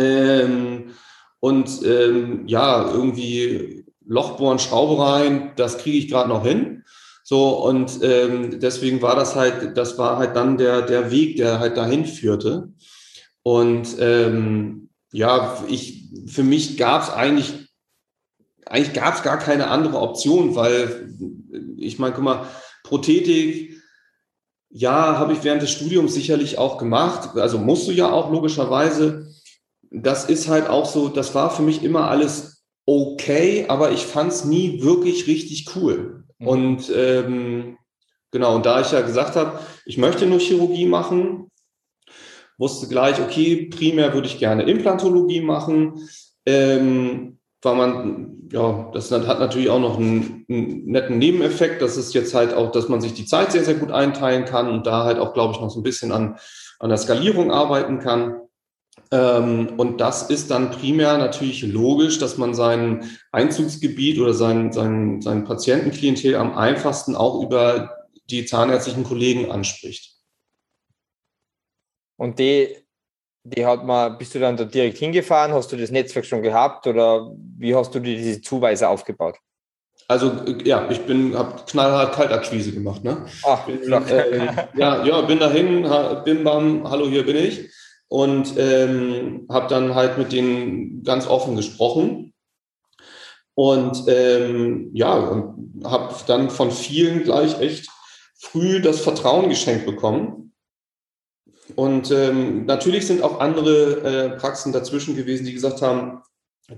Ähm, 0.00 0.94
und 1.40 1.82
ähm, 1.84 2.46
ja, 2.46 2.90
irgendwie 2.90 3.84
Lochbohren, 4.06 4.58
Schraube 4.58 5.02
rein, 5.02 5.52
das 5.56 5.78
kriege 5.78 5.98
ich 5.98 6.08
gerade 6.08 6.28
noch 6.28 6.44
hin. 6.44 6.84
So, 7.22 7.64
und 7.64 8.00
ähm, 8.02 8.58
deswegen 8.60 9.02
war 9.02 9.14
das 9.14 9.36
halt, 9.36 9.76
das 9.76 9.98
war 9.98 10.18
halt 10.18 10.34
dann 10.34 10.58
der, 10.58 10.82
der 10.82 11.10
Weg, 11.10 11.36
der 11.36 11.60
halt 11.60 11.76
dahin 11.76 12.04
führte. 12.04 12.72
Und 13.42 13.96
ähm, 14.00 14.90
ja, 15.12 15.62
ich, 15.68 16.08
für 16.26 16.42
mich 16.42 16.76
gab 16.76 17.02
es 17.02 17.10
eigentlich, 17.10 17.68
eigentlich 18.66 18.94
gab 18.94 19.14
es 19.14 19.22
gar 19.22 19.38
keine 19.38 19.68
andere 19.68 19.98
Option, 19.98 20.56
weil 20.56 21.14
ich 21.76 21.98
meine, 21.98 22.14
guck 22.14 22.24
mal, 22.24 22.46
Prothetik, 22.82 23.80
ja, 24.70 25.18
habe 25.18 25.32
ich 25.32 25.44
während 25.44 25.62
des 25.62 25.70
Studiums 25.70 26.14
sicherlich 26.14 26.58
auch 26.58 26.78
gemacht. 26.78 27.36
Also 27.36 27.58
musst 27.58 27.88
du 27.88 27.92
ja 27.92 28.10
auch 28.10 28.30
logischerweise 28.30 29.29
das 29.90 30.24
ist 30.24 30.48
halt 30.48 30.68
auch 30.68 30.86
so, 30.86 31.08
das 31.08 31.34
war 31.34 31.50
für 31.50 31.62
mich 31.62 31.82
immer 31.82 32.08
alles 32.08 32.64
okay, 32.86 33.66
aber 33.68 33.92
ich 33.92 34.06
fand 34.06 34.32
es 34.32 34.44
nie 34.44 34.82
wirklich 34.82 35.26
richtig 35.26 35.74
cool. 35.76 36.24
Mhm. 36.38 36.46
Und 36.46 36.92
ähm, 36.94 37.78
genau, 38.30 38.56
und 38.56 38.66
da 38.66 38.80
ich 38.80 38.92
ja 38.92 39.00
gesagt 39.00 39.36
habe, 39.36 39.58
ich 39.84 39.98
möchte 39.98 40.26
nur 40.26 40.38
Chirurgie 40.38 40.86
machen, 40.86 41.50
wusste 42.58 42.88
gleich, 42.88 43.20
okay, 43.20 43.66
primär 43.66 44.12
würde 44.14 44.26
ich 44.26 44.38
gerne 44.38 44.64
Implantologie 44.64 45.40
machen. 45.40 46.08
Ähm, 46.46 47.38
weil 47.62 47.74
man, 47.74 48.48
ja, 48.50 48.90
das 48.92 49.10
hat 49.10 49.38
natürlich 49.38 49.68
auch 49.68 49.80
noch 49.80 49.98
einen, 49.98 50.46
einen, 50.48 50.86
netten 50.86 51.18
Nebeneffekt. 51.18 51.82
Das 51.82 51.96
ist 51.96 52.14
jetzt 52.14 52.34
halt 52.34 52.54
auch, 52.54 52.70
dass 52.72 52.88
man 52.88 53.00
sich 53.00 53.12
die 53.12 53.26
Zeit 53.26 53.52
sehr, 53.52 53.64
sehr 53.64 53.74
gut 53.74 53.90
einteilen 53.90 54.46
kann 54.46 54.68
und 54.70 54.86
da 54.86 55.04
halt 55.04 55.18
auch, 55.18 55.34
glaube 55.34 55.54
ich, 55.54 55.60
noch 55.60 55.70
so 55.70 55.80
ein 55.80 55.82
bisschen 55.82 56.10
an, 56.10 56.38
an 56.78 56.88
der 56.88 56.98
Skalierung 56.98 57.50
arbeiten 57.50 57.98
kann. 57.98 58.40
Ähm, 59.12 59.74
und 59.76 60.00
das 60.00 60.30
ist 60.30 60.50
dann 60.50 60.70
primär 60.70 61.18
natürlich 61.18 61.62
logisch, 61.62 62.18
dass 62.18 62.38
man 62.38 62.54
sein 62.54 63.10
Einzugsgebiet 63.32 64.20
oder 64.20 64.34
sein, 64.34 64.72
sein, 64.72 65.20
sein 65.20 65.44
Patientenklientel 65.44 66.36
am 66.36 66.56
einfachsten 66.56 67.16
auch 67.16 67.42
über 67.42 67.96
die 68.30 68.44
zahnärztlichen 68.44 69.04
Kollegen 69.04 69.50
anspricht. 69.50 70.16
Und 72.16 72.38
die, 72.38 72.76
die 73.44 73.66
hat 73.66 73.84
man, 73.84 74.16
bist 74.18 74.34
du 74.34 74.38
dann 74.38 74.56
da 74.56 74.64
direkt 74.64 74.98
hingefahren? 74.98 75.52
Hast 75.52 75.72
du 75.72 75.76
das 75.76 75.90
Netzwerk 75.90 76.26
schon 76.26 76.42
gehabt 76.42 76.86
oder 76.86 77.32
wie 77.58 77.74
hast 77.74 77.94
du 77.94 77.98
dir 77.98 78.16
diese 78.16 78.40
Zuweise 78.40 78.88
aufgebaut? 78.88 79.38
Also 80.06 80.32
ja, 80.64 80.88
ich 80.90 81.00
bin, 81.00 81.36
habe 81.36 81.62
knallhart 81.66 82.14
Kaltakquise 82.14 82.72
gemacht. 82.72 83.02
Ne? 83.02 83.26
Ach, 83.44 83.64
bin, 83.66 83.92
äh, 83.92 84.66
ja, 84.76 85.04
ja, 85.04 85.20
bin 85.22 85.38
dahin, 85.38 85.88
bin 86.24 86.44
bam, 86.44 86.88
hallo, 86.88 87.08
hier 87.08 87.24
bin 87.24 87.36
ich 87.36 87.70
und 88.10 88.54
ähm, 88.58 89.46
habe 89.48 89.68
dann 89.68 89.94
halt 89.94 90.18
mit 90.18 90.32
denen 90.32 91.04
ganz 91.04 91.28
offen 91.28 91.54
gesprochen. 91.54 92.34
Und 93.54 94.04
ähm, 94.08 94.90
ja 94.94 95.14
und 95.14 95.84
habe 95.84 96.14
dann 96.26 96.50
von 96.50 96.70
vielen 96.72 97.22
gleich 97.22 97.60
echt 97.60 97.88
früh 98.34 98.80
das 98.80 99.00
Vertrauen 99.00 99.48
geschenkt 99.48 99.86
bekommen. 99.86 100.52
Und 101.76 102.10
ähm, 102.10 102.66
natürlich 102.66 103.06
sind 103.06 103.22
auch 103.22 103.38
andere 103.38 104.00
äh, 104.02 104.30
Praxen 104.30 104.72
dazwischen 104.72 105.14
gewesen, 105.14 105.46
die 105.46 105.52
gesagt 105.52 105.80
haben, 105.80 106.22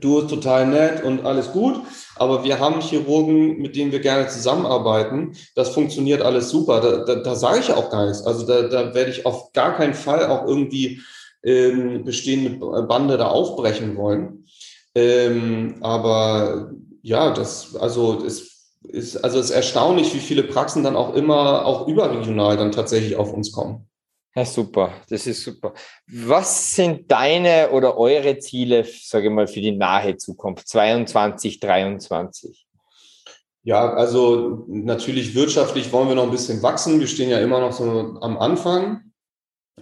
du 0.01 0.17
bist 0.17 0.31
total 0.31 0.67
nett 0.67 1.05
und 1.05 1.25
alles 1.25 1.53
gut, 1.53 1.81
aber 2.17 2.45
wir 2.45 2.59
haben 2.59 2.81
Chirurgen, 2.81 3.59
mit 3.59 3.77
denen 3.77 3.93
wir 3.93 4.01
gerne 4.01 4.29
zusammenarbeiten. 4.29 5.33
Das 5.55 5.71
funktioniert 5.71 6.23
alles 6.23 6.51
super. 6.51 6.81
Da, 6.81 7.05
da, 7.05 7.23
da 7.23 7.35
sage 7.35 7.61
ich 7.61 7.73
auch 7.73 7.91
gar 7.91 8.07
nichts. 8.07 8.23
Also 8.25 8.47
da, 8.47 8.63
da 8.63 8.95
werde 8.95 9.11
ich 9.11 9.27
auf 9.27 9.53
gar 9.53 9.77
keinen 9.77 9.95
Fall 9.95 10.27
auch 10.27 10.47
irgendwie 10.47 11.01
ähm, 11.43 12.05
bestehende 12.05 12.59
Bande 12.87 13.17
da 13.17 13.29
aufbrechen 13.29 13.97
wollen. 13.97 14.47
Ähm, 14.95 15.77
aber 15.81 16.71
ja, 17.03 17.33
das, 17.33 17.75
also 17.77 18.23
es 18.25 18.53
ist, 18.85 19.17
also 19.25 19.39
es 19.39 19.47
ist 19.47 19.57
erstaunlich, 19.57 20.15
wie 20.15 20.21
viele 20.21 20.43
Praxen 20.43 20.85
dann 20.85 20.97
auch 20.97 21.15
immer 21.15 21.65
auch 21.65 21.89
überregional 21.89 22.57
dann 22.57 22.73
tatsächlich 22.73 23.17
auf 23.17 23.33
uns 23.33 23.53
kommen. 23.53 23.89
Ja, 24.35 24.47
super, 24.47 24.95
das 25.11 25.27
ist 25.27 25.43
super. 25.43 25.75
Was 26.07 26.75
sind 26.75 27.11
deine 27.11 27.71
oder 27.71 27.99
eure 27.99 28.39
Ziele, 28.39 28.85
sage 28.85 29.29
ich 29.29 29.33
mal, 29.33 29.47
für 29.47 29.61
die 29.61 29.73
nahe 29.73 30.17
Zukunft, 30.17 30.69
22, 30.69 31.61
23? 31.61 32.67
Ja, 33.65 33.93
also 33.93 34.65
natürlich 34.69 35.35
wirtschaftlich 35.35 35.93
wollen 35.93 36.09
wir 36.09 36.15
noch 36.15 36.25
ein 36.25 36.31
bisschen 36.31 36.63
wachsen. 36.63 36.99
Wir 36.99 37.07
stehen 37.07 37.31
ja 37.31 37.41
immer 37.41 37.61
noch 37.61 37.73
so 37.73 38.19
am 38.21 38.39
Anfang. 38.39 39.13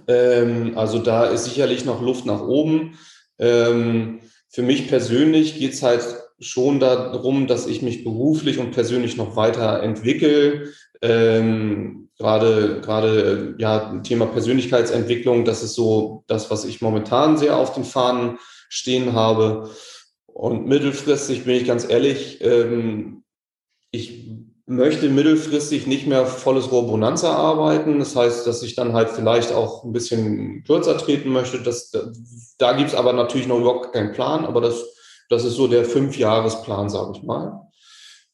Ähm, 0.07 0.77
also 0.77 0.99
da 0.99 1.27
ist 1.27 1.45
sicherlich 1.45 1.85
noch 1.85 2.03
Luft 2.03 2.27
nach 2.27 2.43
oben. 2.43 2.99
Ähm, 3.39 4.21
für 4.49 4.63
mich 4.63 4.89
persönlich 4.89 5.59
geht 5.59 5.73
es 5.73 5.83
halt 5.83 6.05
schon 6.41 6.81
darum, 6.81 7.47
dass 7.47 7.67
ich 7.67 7.83
mich 7.83 8.05
beruflich 8.05 8.59
und 8.59 8.73
persönlich 8.73 9.17
noch 9.17 9.37
weiter 9.37 9.83
entwickle. 9.83 10.73
Ähm, 11.01 12.10
gerade 12.21 12.81
gerade 12.83 13.55
ja 13.59 13.99
Thema 14.05 14.27
Persönlichkeitsentwicklung, 14.27 15.45
das 15.45 15.63
ist 15.63 15.75
so 15.75 16.23
das, 16.29 16.51
was 16.51 16.65
ich 16.65 16.83
momentan 16.83 17.39
sehr 17.39 17.57
auf 17.57 17.73
den 17.73 17.85
Fahnen 17.85 18.39
stehen 18.69 19.15
habe. 19.15 19.71
Und 20.27 20.67
mittelfristig 20.67 21.45
bin 21.45 21.57
ich 21.57 21.67
ganz 21.67 21.89
ehrlich, 21.89 22.41
ähm, 22.43 23.25
ich 23.91 24.29
möchte 24.67 25.09
mittelfristig 25.09 25.87
nicht 25.87 26.07
mehr 26.07 26.27
volles 26.27 26.71
Rohr 26.71 26.87
Bonanza 26.87 27.33
arbeiten. 27.33 27.99
Das 27.99 28.15
heißt, 28.15 28.47
dass 28.47 28.63
ich 28.63 28.77
dann 28.77 28.93
halt 28.93 29.09
vielleicht 29.09 29.53
auch 29.53 29.83
ein 29.83 29.93
bisschen 29.93 30.63
kürzer 30.65 30.97
treten 30.97 31.31
möchte. 31.31 31.61
Das, 31.63 31.91
da 31.91 32.13
da 32.59 32.75
gibt 32.75 32.91
es 32.91 32.95
aber 32.95 33.13
natürlich 33.15 33.49
noch 33.49 33.59
überhaupt 33.59 33.93
keinen 33.93 34.13
Plan, 34.13 34.45
aber 34.45 34.61
das, 34.61 34.85
das 35.31 35.45
ist 35.45 35.55
so 35.55 35.67
der 35.67 35.85
Fünfjahresplan, 35.85 36.91
sage 36.91 37.13
ich 37.17 37.23
mal. 37.23 37.70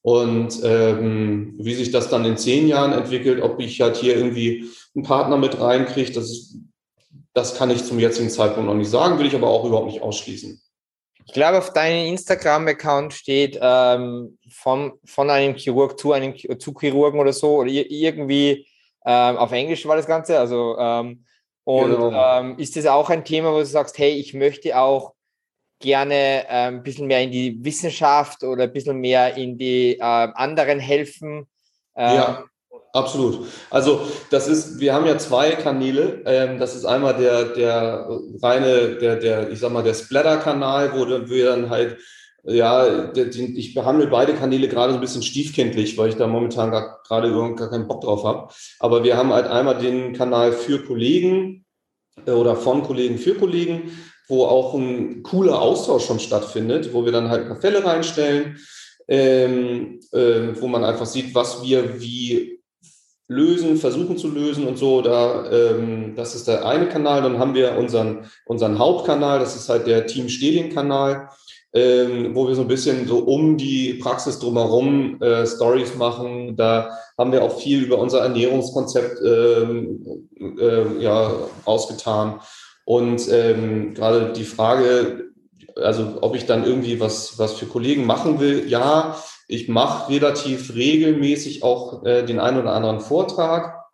Und 0.07 0.61
ähm, 0.62 1.57
wie 1.59 1.75
sich 1.75 1.90
das 1.90 2.09
dann 2.09 2.25
in 2.25 2.37
zehn 2.37 2.69
Jahren 2.69 2.92
entwickelt, 2.92 3.42
ob 3.42 3.59
ich 3.59 3.81
halt 3.81 3.97
hier 3.97 4.16
irgendwie 4.16 4.71
einen 4.95 5.03
Partner 5.03 5.37
mit 5.37 5.61
reinkriege, 5.61 6.12
das, 6.12 6.55
das 7.35 7.57
kann 7.57 7.73
ich 7.73 7.83
zum 7.83 7.99
jetzigen 7.99 8.31
Zeitpunkt 8.31 8.69
noch 8.69 8.77
nicht 8.77 8.88
sagen, 8.88 9.19
will 9.19 9.27
ich 9.27 9.35
aber 9.35 9.49
auch 9.49 9.64
überhaupt 9.64 9.88
nicht 9.88 10.03
ausschließen. 10.03 10.62
Ich 11.25 11.33
glaube, 11.33 11.59
auf 11.59 11.73
deinem 11.73 12.07
Instagram-Account 12.07 13.14
steht 13.14 13.59
ähm, 13.61 14.38
von, 14.49 14.92
von 15.05 15.29
einem 15.29 15.57
Chirurg 15.57 15.99
zu 15.99 16.12
einem 16.12 16.37
zu 16.61 16.73
Chirurgen 16.79 17.19
oder 17.19 17.33
so, 17.33 17.57
oder 17.57 17.71
irgendwie 17.71 18.64
ähm, 19.05 19.37
auf 19.37 19.51
Englisch 19.51 19.87
war 19.87 19.97
das 19.97 20.07
Ganze. 20.07 20.38
Also, 20.38 20.77
ähm, 20.79 21.25
und 21.64 21.90
genau. 21.90 22.12
Ähm, 22.12 22.57
ist 22.61 22.77
das 22.77 22.87
auch 22.87 23.11
ein 23.11 23.25
Thema, 23.25 23.53
wo 23.53 23.59
du 23.59 23.66
sagst, 23.66 23.99
hey, 23.99 24.12
ich 24.12 24.35
möchte 24.35 24.79
auch 24.79 25.15
gerne 25.81 26.45
ähm, 26.49 26.77
ein 26.77 26.83
bisschen 26.83 27.07
mehr 27.07 27.23
in 27.23 27.31
die 27.31 27.65
Wissenschaft 27.65 28.43
oder 28.43 28.65
ein 28.65 28.73
bisschen 28.73 28.99
mehr 28.99 29.37
in 29.37 29.59
die 29.59 29.99
äh, 29.99 30.03
anderen 30.03 30.79
helfen? 30.79 31.47
ja. 31.97 32.39
Ähm, 32.41 32.49
Absolut. 32.97 33.47
Also 33.69 34.01
das 34.31 34.49
ist, 34.49 34.81
wir 34.81 34.95
haben 34.95 35.05
ja 35.05 35.19
zwei 35.19 35.51
Kanäle. 35.51 36.23
Ähm, 36.25 36.59
das 36.59 36.75
ist 36.75 36.87
einmal 36.87 37.15
der, 37.15 37.45
der 37.45 38.09
reine, 38.43 38.97
der, 38.97 39.17
der, 39.17 39.51
ich 39.51 39.61
sag 39.61 39.71
mal, 39.71 39.83
der 39.83 39.93
Splatter-Kanal, 39.93 40.95
wo 40.95 41.07
wir 41.07 41.45
dann 41.45 41.69
halt, 41.69 41.99
ja, 42.45 43.12
ich 43.15 43.75
behandle 43.75 44.07
beide 44.07 44.33
Kanäle 44.33 44.69
gerade 44.69 44.93
so 44.93 44.99
ein 44.99 45.03
bisschen 45.03 45.23
stiefkindlich, 45.23 45.99
weil 45.99 46.09
ich 46.09 46.17
da 46.17 46.27
momentan 46.27 46.71
gar, 46.71 47.03
gerade 47.07 47.31
gar 47.31 47.69
keinen 47.69 47.87
Bock 47.87 48.01
drauf 48.01 48.25
habe. 48.25 48.49
Aber 48.79 49.05
wir 49.05 49.19
haben 49.19 49.33
halt 49.33 49.47
einmal 49.47 49.77
den 49.77 50.15
Kanal 50.15 50.53
für 50.53 50.83
Kollegen 50.83 51.67
äh, 52.25 52.31
oder 52.31 52.57
von 52.57 52.83
Kollegen 52.83 53.19
für 53.19 53.35
Kollegen, 53.35 53.91
wo 54.29 54.45
auch 54.45 54.75
ein 54.75 55.23
cooler 55.23 55.61
Austausch 55.61 56.07
schon 56.07 56.21
stattfindet, 56.21 56.93
wo 56.93 57.05
wir 57.05 57.12
dann 57.12 57.31
halt 57.31 57.43
ein 57.43 57.49
paar 57.49 57.61
Fälle 57.61 57.85
reinstellen, 57.85 58.59
ähm, 59.09 60.01
äh, 60.12 60.61
wo 60.61 60.67
man 60.67 60.85
einfach 60.85 61.07
sieht, 61.07 61.35
was 61.35 61.62
wir 61.62 62.01
wie 62.01 62.57
lösen, 63.29 63.77
versuchen 63.77 64.19
zu 64.19 64.29
lösen 64.29 64.67
und 64.67 64.79
so. 64.79 65.03
Da, 65.03 65.51
ähm, 65.51 66.15
das 66.17 66.35
ist 66.35 66.49
der 66.49 66.67
eine 66.67 66.89
Kanal. 66.89 67.23
Dann 67.23 67.39
haben 67.39 67.55
wir 67.55 67.77
unseren, 67.77 68.27
unseren 68.47 68.79
Hauptkanal, 68.79 69.39
das 69.39 69.57
ist 69.57 69.69
halt 69.69 69.87
der 69.87 70.07
Team 70.07 70.29
Stehling-Kanal, 70.29 71.29
ähm, 71.73 72.35
wo 72.35 72.47
wir 72.47 72.55
so 72.55 72.62
ein 72.62 72.69
bisschen 72.69 73.07
so 73.07 73.19
um 73.19 73.57
die 73.57 73.95
Praxis 73.95 74.39
drumherum 74.39 75.21
äh, 75.21 75.47
Stories 75.47 75.95
machen. 75.97 76.57
Da 76.57 76.91
haben 77.19 77.33
wir 77.33 77.43
auch 77.43 77.59
viel 77.59 77.83
über 77.85 77.99
unser 77.99 78.21
Ernährungskonzept 78.21 79.19
ähm, 79.25 80.29
äh, 80.59 81.03
ja, 81.03 81.33
ausgetan. 81.65 82.41
Und 82.87 83.29
ähm, 83.33 83.94
gerade 83.94 84.33
die 84.33 84.44
Frage, 84.44 85.33
also 85.75 86.18
ob 86.20 86.37
ich 86.37 86.46
dann 86.46 86.64
irgendwie 86.64 87.01
was, 87.01 87.37
was 87.37 87.55
für 87.55 87.66
Kollegen 87.66 88.07
machen 88.07 88.38
will, 88.38 88.68
ja, 88.68 89.20
ich 89.49 89.68
mache 89.68 90.12
relativ 90.12 90.72
regelmäßig 90.75 91.64
auch 91.64 92.05
äh, 92.05 92.22
den 92.22 92.38
einen 92.38 92.61
oder 92.61 92.72
anderen 92.72 93.01
Vortrag, 93.01 93.85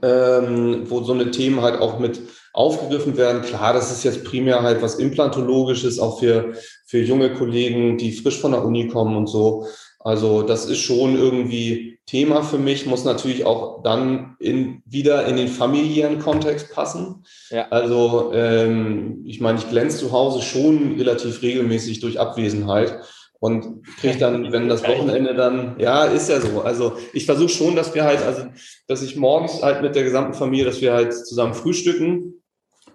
ähm, 0.00 0.90
wo 0.90 1.02
so 1.02 1.12
eine 1.12 1.30
Themen 1.30 1.60
halt 1.60 1.78
auch 1.78 1.98
mit 1.98 2.20
aufgegriffen 2.54 3.18
werden. 3.18 3.42
Klar, 3.42 3.74
das 3.74 3.92
ist 3.92 4.02
jetzt 4.02 4.24
primär 4.24 4.62
halt 4.62 4.80
was 4.80 4.94
Implantologisches, 4.94 5.98
auch 5.98 6.18
für, 6.18 6.54
für 6.86 7.00
junge 7.00 7.34
Kollegen, 7.34 7.98
die 7.98 8.12
frisch 8.12 8.40
von 8.40 8.52
der 8.52 8.64
Uni 8.64 8.88
kommen 8.88 9.14
und 9.14 9.26
so. 9.26 9.66
Also 10.04 10.42
das 10.42 10.66
ist 10.66 10.80
schon 10.80 11.16
irgendwie 11.16 11.98
Thema 12.06 12.42
für 12.42 12.58
mich, 12.58 12.86
muss 12.86 13.04
natürlich 13.04 13.44
auch 13.44 13.82
dann 13.82 14.36
in, 14.40 14.82
wieder 14.84 15.26
in 15.26 15.36
den 15.36 15.48
familiären 15.48 16.18
Kontext 16.18 16.72
passen. 16.72 17.24
Ja. 17.50 17.68
Also 17.70 18.32
ähm, 18.34 19.22
ich 19.24 19.40
meine, 19.40 19.58
ich 19.58 19.68
glänze 19.68 19.98
zu 19.98 20.12
Hause 20.12 20.42
schon 20.42 20.96
relativ 20.98 21.42
regelmäßig 21.42 22.00
durch 22.00 22.18
Abwesenheit 22.18 22.98
und 23.38 23.86
kriege 24.00 24.18
dann, 24.18 24.52
wenn 24.52 24.68
das 24.68 24.82
Wochenende 24.82 25.34
dann, 25.34 25.76
ja, 25.78 26.04
ist 26.04 26.28
ja 26.28 26.40
so. 26.40 26.62
Also 26.62 26.96
ich 27.12 27.24
versuche 27.24 27.48
schon, 27.48 27.76
dass 27.76 27.94
wir 27.94 28.02
halt, 28.04 28.22
also 28.22 28.46
dass 28.88 29.02
ich 29.02 29.16
morgens 29.16 29.62
halt 29.62 29.82
mit 29.82 29.94
der 29.94 30.02
gesamten 30.02 30.34
Familie, 30.34 30.64
dass 30.64 30.80
wir 30.80 30.92
halt 30.92 31.14
zusammen 31.14 31.54
frühstücken 31.54 32.42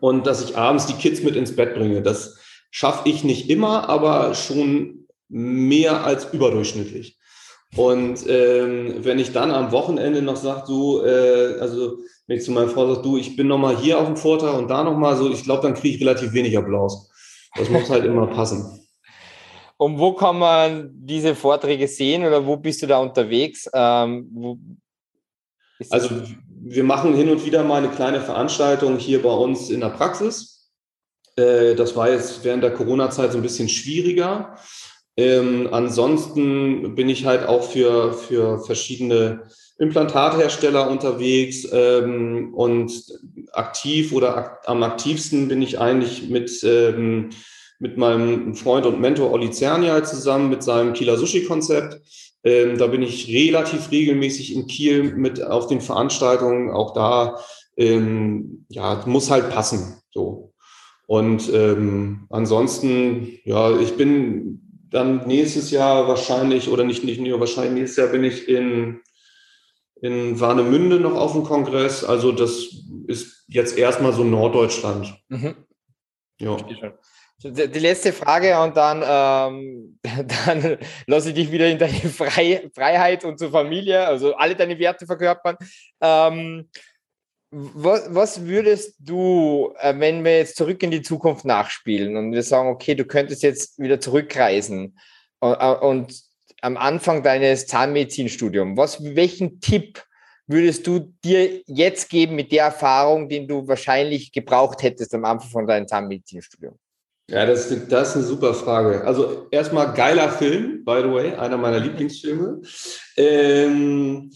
und 0.01 0.27
dass 0.27 0.43
ich 0.43 0.57
abends 0.57 0.85
die 0.85 0.93
Kids 0.93 1.23
mit 1.23 1.37
ins 1.37 1.55
Bett 1.55 1.73
bringe. 1.73 2.01
Das 2.01 2.37
schaffe 2.71 3.07
ich 3.07 3.23
nicht 3.23 3.49
immer, 3.49 3.87
aber 3.87 4.35
schon 4.35 5.06
mehr 5.29 6.03
als 6.03 6.33
überdurchschnittlich. 6.33 7.17
Und 7.75 8.25
ähm, 8.27 8.95
wenn 8.99 9.19
ich 9.19 9.33
dann 9.33 9.51
am 9.51 9.71
Wochenende 9.71 10.21
noch 10.21 10.37
sage, 10.37 10.63
du, 10.67 11.01
äh, 11.01 11.59
also 11.59 11.97
wenn 12.25 12.37
ich 12.37 12.43
zu 12.43 12.51
meiner 12.51 12.69
Frau 12.69 12.87
sage, 12.93 13.03
du, 13.03 13.17
ich 13.17 13.35
bin 13.35 13.47
nochmal 13.47 13.77
hier 13.77 13.99
auf 13.99 14.05
dem 14.05 14.17
Vortrag 14.17 14.57
und 14.57 14.69
da 14.69 14.83
nochmal 14.83 15.17
so, 15.17 15.29
ich 15.29 15.43
glaube, 15.43 15.63
dann 15.63 15.73
kriege 15.73 15.95
ich 15.95 16.01
relativ 16.01 16.33
wenig 16.33 16.57
Applaus. 16.57 17.11
Das 17.55 17.69
muss 17.69 17.89
halt 17.89 18.05
immer 18.05 18.27
passen. 18.27 18.79
Und 19.79 19.99
wo 19.99 20.13
kann 20.13 20.39
man 20.39 20.89
diese 20.91 21.35
Vorträge 21.35 21.87
sehen 21.87 22.25
oder 22.25 22.43
wo 22.43 22.57
bist 22.57 22.81
du 22.81 22.87
da 22.87 22.97
unterwegs? 22.97 23.69
Ähm, 23.71 24.79
also 25.91 26.09
wir 26.49 26.83
machen 26.83 27.15
hin 27.15 27.29
und 27.29 27.45
wieder 27.45 27.63
mal 27.63 27.83
eine 27.83 27.93
kleine 27.93 28.19
Veranstaltung 28.19 28.97
hier 28.97 29.21
bei 29.21 29.29
uns 29.29 29.69
in 29.69 29.81
der 29.81 29.89
Praxis. 29.89 30.71
Äh, 31.35 31.75
das 31.75 31.95
war 31.95 32.09
jetzt 32.09 32.43
während 32.43 32.63
der 32.63 32.73
Corona-Zeit 32.73 33.31
so 33.31 33.37
ein 33.37 33.43
bisschen 33.43 33.69
schwieriger. 33.69 34.57
Ähm, 35.17 35.67
ansonsten 35.71 36.95
bin 36.95 37.09
ich 37.09 37.25
halt 37.25 37.47
auch 37.47 37.63
für, 37.63 38.13
für 38.13 38.59
verschiedene 38.59 39.41
Implantathersteller 39.79 40.89
unterwegs 40.89 41.67
ähm, 41.71 42.53
und 42.53 42.91
aktiv 43.51 44.13
oder 44.13 44.37
ak 44.37 44.61
am 44.65 44.83
aktivsten 44.83 45.47
bin 45.47 45.61
ich 45.61 45.79
eigentlich 45.79 46.29
mit 46.29 46.63
ähm, 46.63 47.29
mit 47.79 47.97
meinem 47.97 48.55
Freund 48.55 48.85
und 48.85 48.99
Mentor 48.99 49.31
Olli 49.31 49.51
Zernial 49.51 50.05
zusammen 50.05 50.49
mit 50.49 50.63
seinem 50.63 50.93
Kieler 50.93 51.17
Sushi-Konzept. 51.17 52.01
Ähm, 52.43 52.77
da 52.77 52.87
bin 52.87 53.03
ich 53.03 53.27
relativ 53.27 53.91
regelmäßig 53.91 54.55
in 54.55 54.67
Kiel 54.67 55.15
mit 55.15 55.43
auf 55.43 55.67
den 55.67 55.81
Veranstaltungen. 55.81 56.71
Auch 56.71 56.93
da, 56.93 57.39
ähm, 57.75 58.65
ja, 58.69 59.03
muss 59.05 59.29
halt 59.29 59.51
passen. 59.51 60.01
So. 60.11 60.53
Und 61.05 61.51
ähm, 61.53 62.25
ansonsten, 62.29 63.39
ja, 63.43 63.77
ich 63.79 63.95
bin 63.95 64.66
dann 64.89 65.27
nächstes 65.27 65.71
Jahr 65.71 66.07
wahrscheinlich, 66.07 66.69
oder 66.69 66.83
nicht, 66.83 67.03
nicht 67.03 67.19
nur 67.19 67.39
wahrscheinlich, 67.39 67.73
nächstes 67.73 67.97
Jahr 67.97 68.07
bin 68.07 68.23
ich 68.23 68.47
in, 68.47 69.01
in 70.01 70.39
Warnemünde 70.39 70.99
noch 70.99 71.15
auf 71.15 71.33
dem 71.33 71.43
Kongress. 71.43 72.03
Also 72.03 72.31
das 72.31 72.67
ist 73.07 73.45
jetzt 73.47 73.77
erstmal 73.77 74.13
so 74.13 74.23
Norddeutschland. 74.23 75.13
Mhm. 75.29 75.55
Ja. 76.39 76.57
Die 77.43 77.79
letzte 77.79 78.13
Frage 78.13 78.59
und 78.59 78.75
dann, 78.75 79.03
ähm, 79.05 79.99
dann 80.45 80.77
lasse 81.05 81.29
ich 81.29 81.35
dich 81.35 81.51
wieder 81.51 81.67
in 81.67 81.77
deine 81.77 81.93
Frei 81.93 82.69
Freiheit 82.73 83.25
und 83.25 83.37
zur 83.37 83.51
Familie, 83.51 84.05
also 84.07 84.35
alle 84.35 84.55
deine 84.55 84.79
Werte 84.79 85.05
verkörpern. 85.05 85.55
Ähm, 86.01 86.69
was, 87.73 88.13
was, 88.13 88.45
würdest 88.45 88.95
du, 88.99 89.73
äh, 89.79 89.93
wenn 89.97 90.23
wir 90.23 90.37
jetzt 90.37 90.57
zurück 90.57 90.83
in 90.83 90.91
die 90.91 91.01
Zukunft 91.01 91.45
nachspielen 91.45 92.15
und 92.15 92.31
wir 92.31 92.43
sagen, 92.43 92.69
okay, 92.69 92.93
du 92.93 93.05
könntest 93.05 93.43
jetzt 93.43 93.79
wieder 93.79 93.99
zurückreisen 93.99 94.97
und, 95.39 95.53
äh, 95.53 95.75
und 95.75 96.21
am 96.61 96.77
Anfang 96.77 97.23
deines 97.23 97.67
Zahnmedizinstudiums, 97.67 98.77
was, 98.77 99.03
welchen 99.03 99.59
Tipp 99.59 100.03
würdest 100.47 100.87
du 100.87 101.13
dir 101.23 101.61
jetzt 101.65 102.09
geben 102.09 102.35
mit 102.35 102.51
der 102.51 102.65
Erfahrung, 102.65 103.29
den 103.29 103.47
du 103.47 103.67
wahrscheinlich 103.67 104.31
gebraucht 104.31 104.81
hättest 104.83 105.13
am 105.13 105.25
Anfang 105.25 105.49
von 105.49 105.67
deinem 105.67 105.87
Zahnmedizinstudium? 105.87 106.77
Ja, 107.29 107.45
das, 107.45 107.69
das 107.89 108.09
ist 108.09 108.15
eine 108.15 108.25
super 108.25 108.53
Frage. 108.53 109.03
Also 109.03 109.47
erstmal 109.51 109.93
geiler 109.93 110.29
Film, 110.29 110.85
by 110.85 111.01
the 111.03 111.11
way, 111.11 111.33
einer 111.33 111.57
meiner 111.57 111.79
Lieblingsfilme. 111.79 112.61
Ähm, 113.17 114.31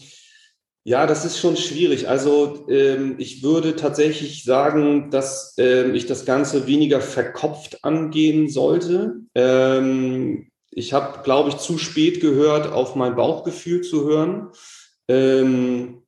ja, 0.84 1.06
das 1.06 1.24
ist 1.24 1.38
schon 1.38 1.56
schwierig. 1.56 2.08
Also 2.08 2.66
ähm, 2.68 3.14
ich 3.18 3.42
würde 3.42 3.76
tatsächlich 3.76 4.42
sagen, 4.44 5.10
dass 5.10 5.54
ähm, 5.58 5.94
ich 5.94 6.06
das 6.06 6.24
Ganze 6.24 6.66
weniger 6.66 7.00
verkopft 7.00 7.84
angehen 7.84 8.48
sollte. 8.48 9.20
Ähm, 9.34 10.48
ich 10.70 10.92
habe, 10.92 11.22
glaube 11.22 11.50
ich, 11.50 11.58
zu 11.58 11.78
spät 11.78 12.20
gehört, 12.20 12.72
auf 12.72 12.96
mein 12.96 13.14
Bauchgefühl 13.14 13.82
zu 13.82 14.04
hören. 14.04 14.48
Ähm, 15.06 16.02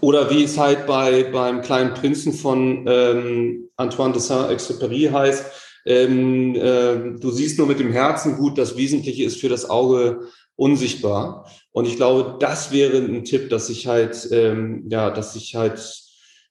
oder 0.00 0.30
wie 0.30 0.44
es 0.44 0.58
halt 0.58 0.86
bei 0.86 1.24
beim 1.24 1.62
kleinen 1.62 1.94
Prinzen 1.94 2.34
von 2.34 2.84
ähm, 2.86 3.70
Antoine 3.76 4.12
de 4.12 4.20
Saint-Exupéry 4.20 5.10
heißt, 5.10 5.44
ähm, 5.86 6.54
äh, 6.54 7.18
du 7.18 7.30
siehst 7.30 7.56
nur 7.56 7.66
mit 7.66 7.80
dem 7.80 7.92
Herzen 7.92 8.36
gut, 8.36 8.58
das 8.58 8.76
Wesentliche 8.76 9.24
ist 9.24 9.40
für 9.40 9.48
das 9.48 9.70
Auge 9.70 10.28
unsichtbar. 10.56 11.50
Und 11.78 11.86
ich 11.86 11.94
glaube, 11.94 12.38
das 12.40 12.72
wäre 12.72 12.96
ein 12.96 13.22
Tipp, 13.22 13.50
dass 13.50 13.70
ich 13.70 13.86
halt, 13.86 14.28
ähm, 14.32 14.86
ja, 14.90 15.10
dass 15.10 15.36
ich 15.36 15.54
halt 15.54 15.78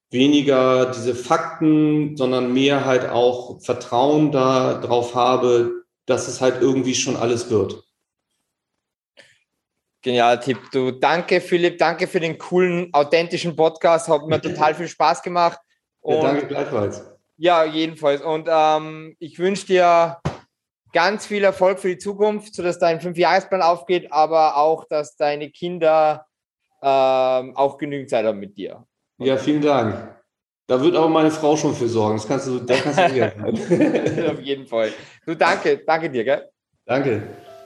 weniger 0.10 0.86
diese 0.86 1.14
Fakten, 1.14 2.16
sondern 2.16 2.54
mehr 2.54 2.86
halt 2.86 3.10
auch 3.10 3.62
Vertrauen 3.62 4.32
darauf 4.32 5.16
habe, 5.16 5.84
dass 6.06 6.30
es 6.30 6.40
halt 6.40 6.62
irgendwie 6.62 6.96
schon 6.96 7.18
alles 7.18 7.50
wird. 7.50 7.84
Genialer 10.02 10.40
Tipp. 10.40 10.60
Du, 10.72 10.92
danke 10.92 11.42
Philipp, 11.42 11.78
danke 11.78 12.08
für 12.08 12.22
den 12.22 12.38
coolen, 12.38 12.88
authentischen 12.94 13.54
Podcast. 13.54 14.08
Hat 14.08 14.26
mir 14.28 14.40
total 14.42 14.76
viel 14.76 14.88
Spaß 14.88 15.22
gemacht. 15.24 15.60
Und, 16.00 16.16
ja, 16.16 16.22
danke 16.22 16.48
gleichfalls. 16.48 17.04
Ja, 17.36 17.66
jedenfalls. 17.66 18.22
Und 18.22 18.48
ähm, 18.50 19.18
ich 19.20 19.38
wünsche 19.40 19.66
dir 19.66 20.22
ganz 20.98 21.28
viel 21.28 21.44
Erfolg 21.44 21.78
für 21.78 21.90
die 21.90 22.00
Zukunft, 22.00 22.56
sodass 22.56 22.80
dein 22.80 23.00
Fünfjahresplan 23.00 23.62
aufgeht, 23.62 24.12
aber 24.12 24.58
auch, 24.58 24.84
dass 24.84 25.16
deine 25.16 25.52
Kinder 25.52 26.26
ähm, 26.82 27.56
auch 27.56 27.78
genügend 27.78 28.10
Zeit 28.10 28.26
haben 28.26 28.40
mit 28.40 28.58
dir. 28.58 28.84
Ja, 29.20 29.38
vielen 29.38 29.62
Dank. 29.62 29.94
Da 30.66 30.82
wird 30.82 30.96
aber 30.96 31.08
meine 31.08 31.30
Frau 31.30 31.56
schon 31.56 31.76
für 31.76 31.88
sorgen. 31.88 32.18
Das 32.18 32.28
kannst 32.28 32.48
du, 32.48 32.58
da 32.62 32.74
kannst 32.78 32.98
du 32.98 34.32
Auf 34.32 34.42
jeden 34.42 34.66
Fall. 34.66 34.92
Du, 35.28 35.36
danke, 35.36 35.84
danke 35.86 36.10
dir, 36.10 36.24
gell? 36.24 36.50
Danke. 36.84 37.22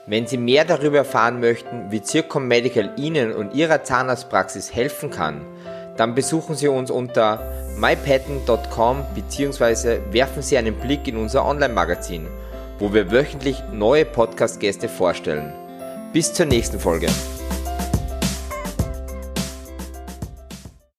Wenn 0.06 0.26
Sie 0.26 0.36
mehr 0.36 0.66
darüber 0.66 0.98
erfahren 0.98 1.40
möchten, 1.40 1.90
wie 1.90 2.02
Zircom 2.02 2.46
Medical 2.46 2.92
Ihnen 2.98 3.32
und 3.32 3.54
Ihrer 3.54 3.82
Zahnarztpraxis 3.82 4.74
helfen 4.74 5.08
kann, 5.08 5.40
dann 5.96 6.14
besuchen 6.14 6.54
Sie 6.54 6.68
uns 6.68 6.90
unter 6.90 7.40
mypatent.com 7.78 9.06
bzw. 9.14 10.00
werfen 10.10 10.42
Sie 10.42 10.58
einen 10.58 10.74
Blick 10.74 11.08
in 11.08 11.16
unser 11.16 11.46
Online-Magazin, 11.46 12.28
wo 12.82 12.92
wir 12.92 13.12
wöchentlich 13.12 13.62
neue 13.70 14.04
Podcast-Gäste 14.04 14.88
vorstellen. 14.88 15.52
Bis 16.12 16.34
zur 16.34 16.46
nächsten 16.46 16.80
Folge. 16.80 17.06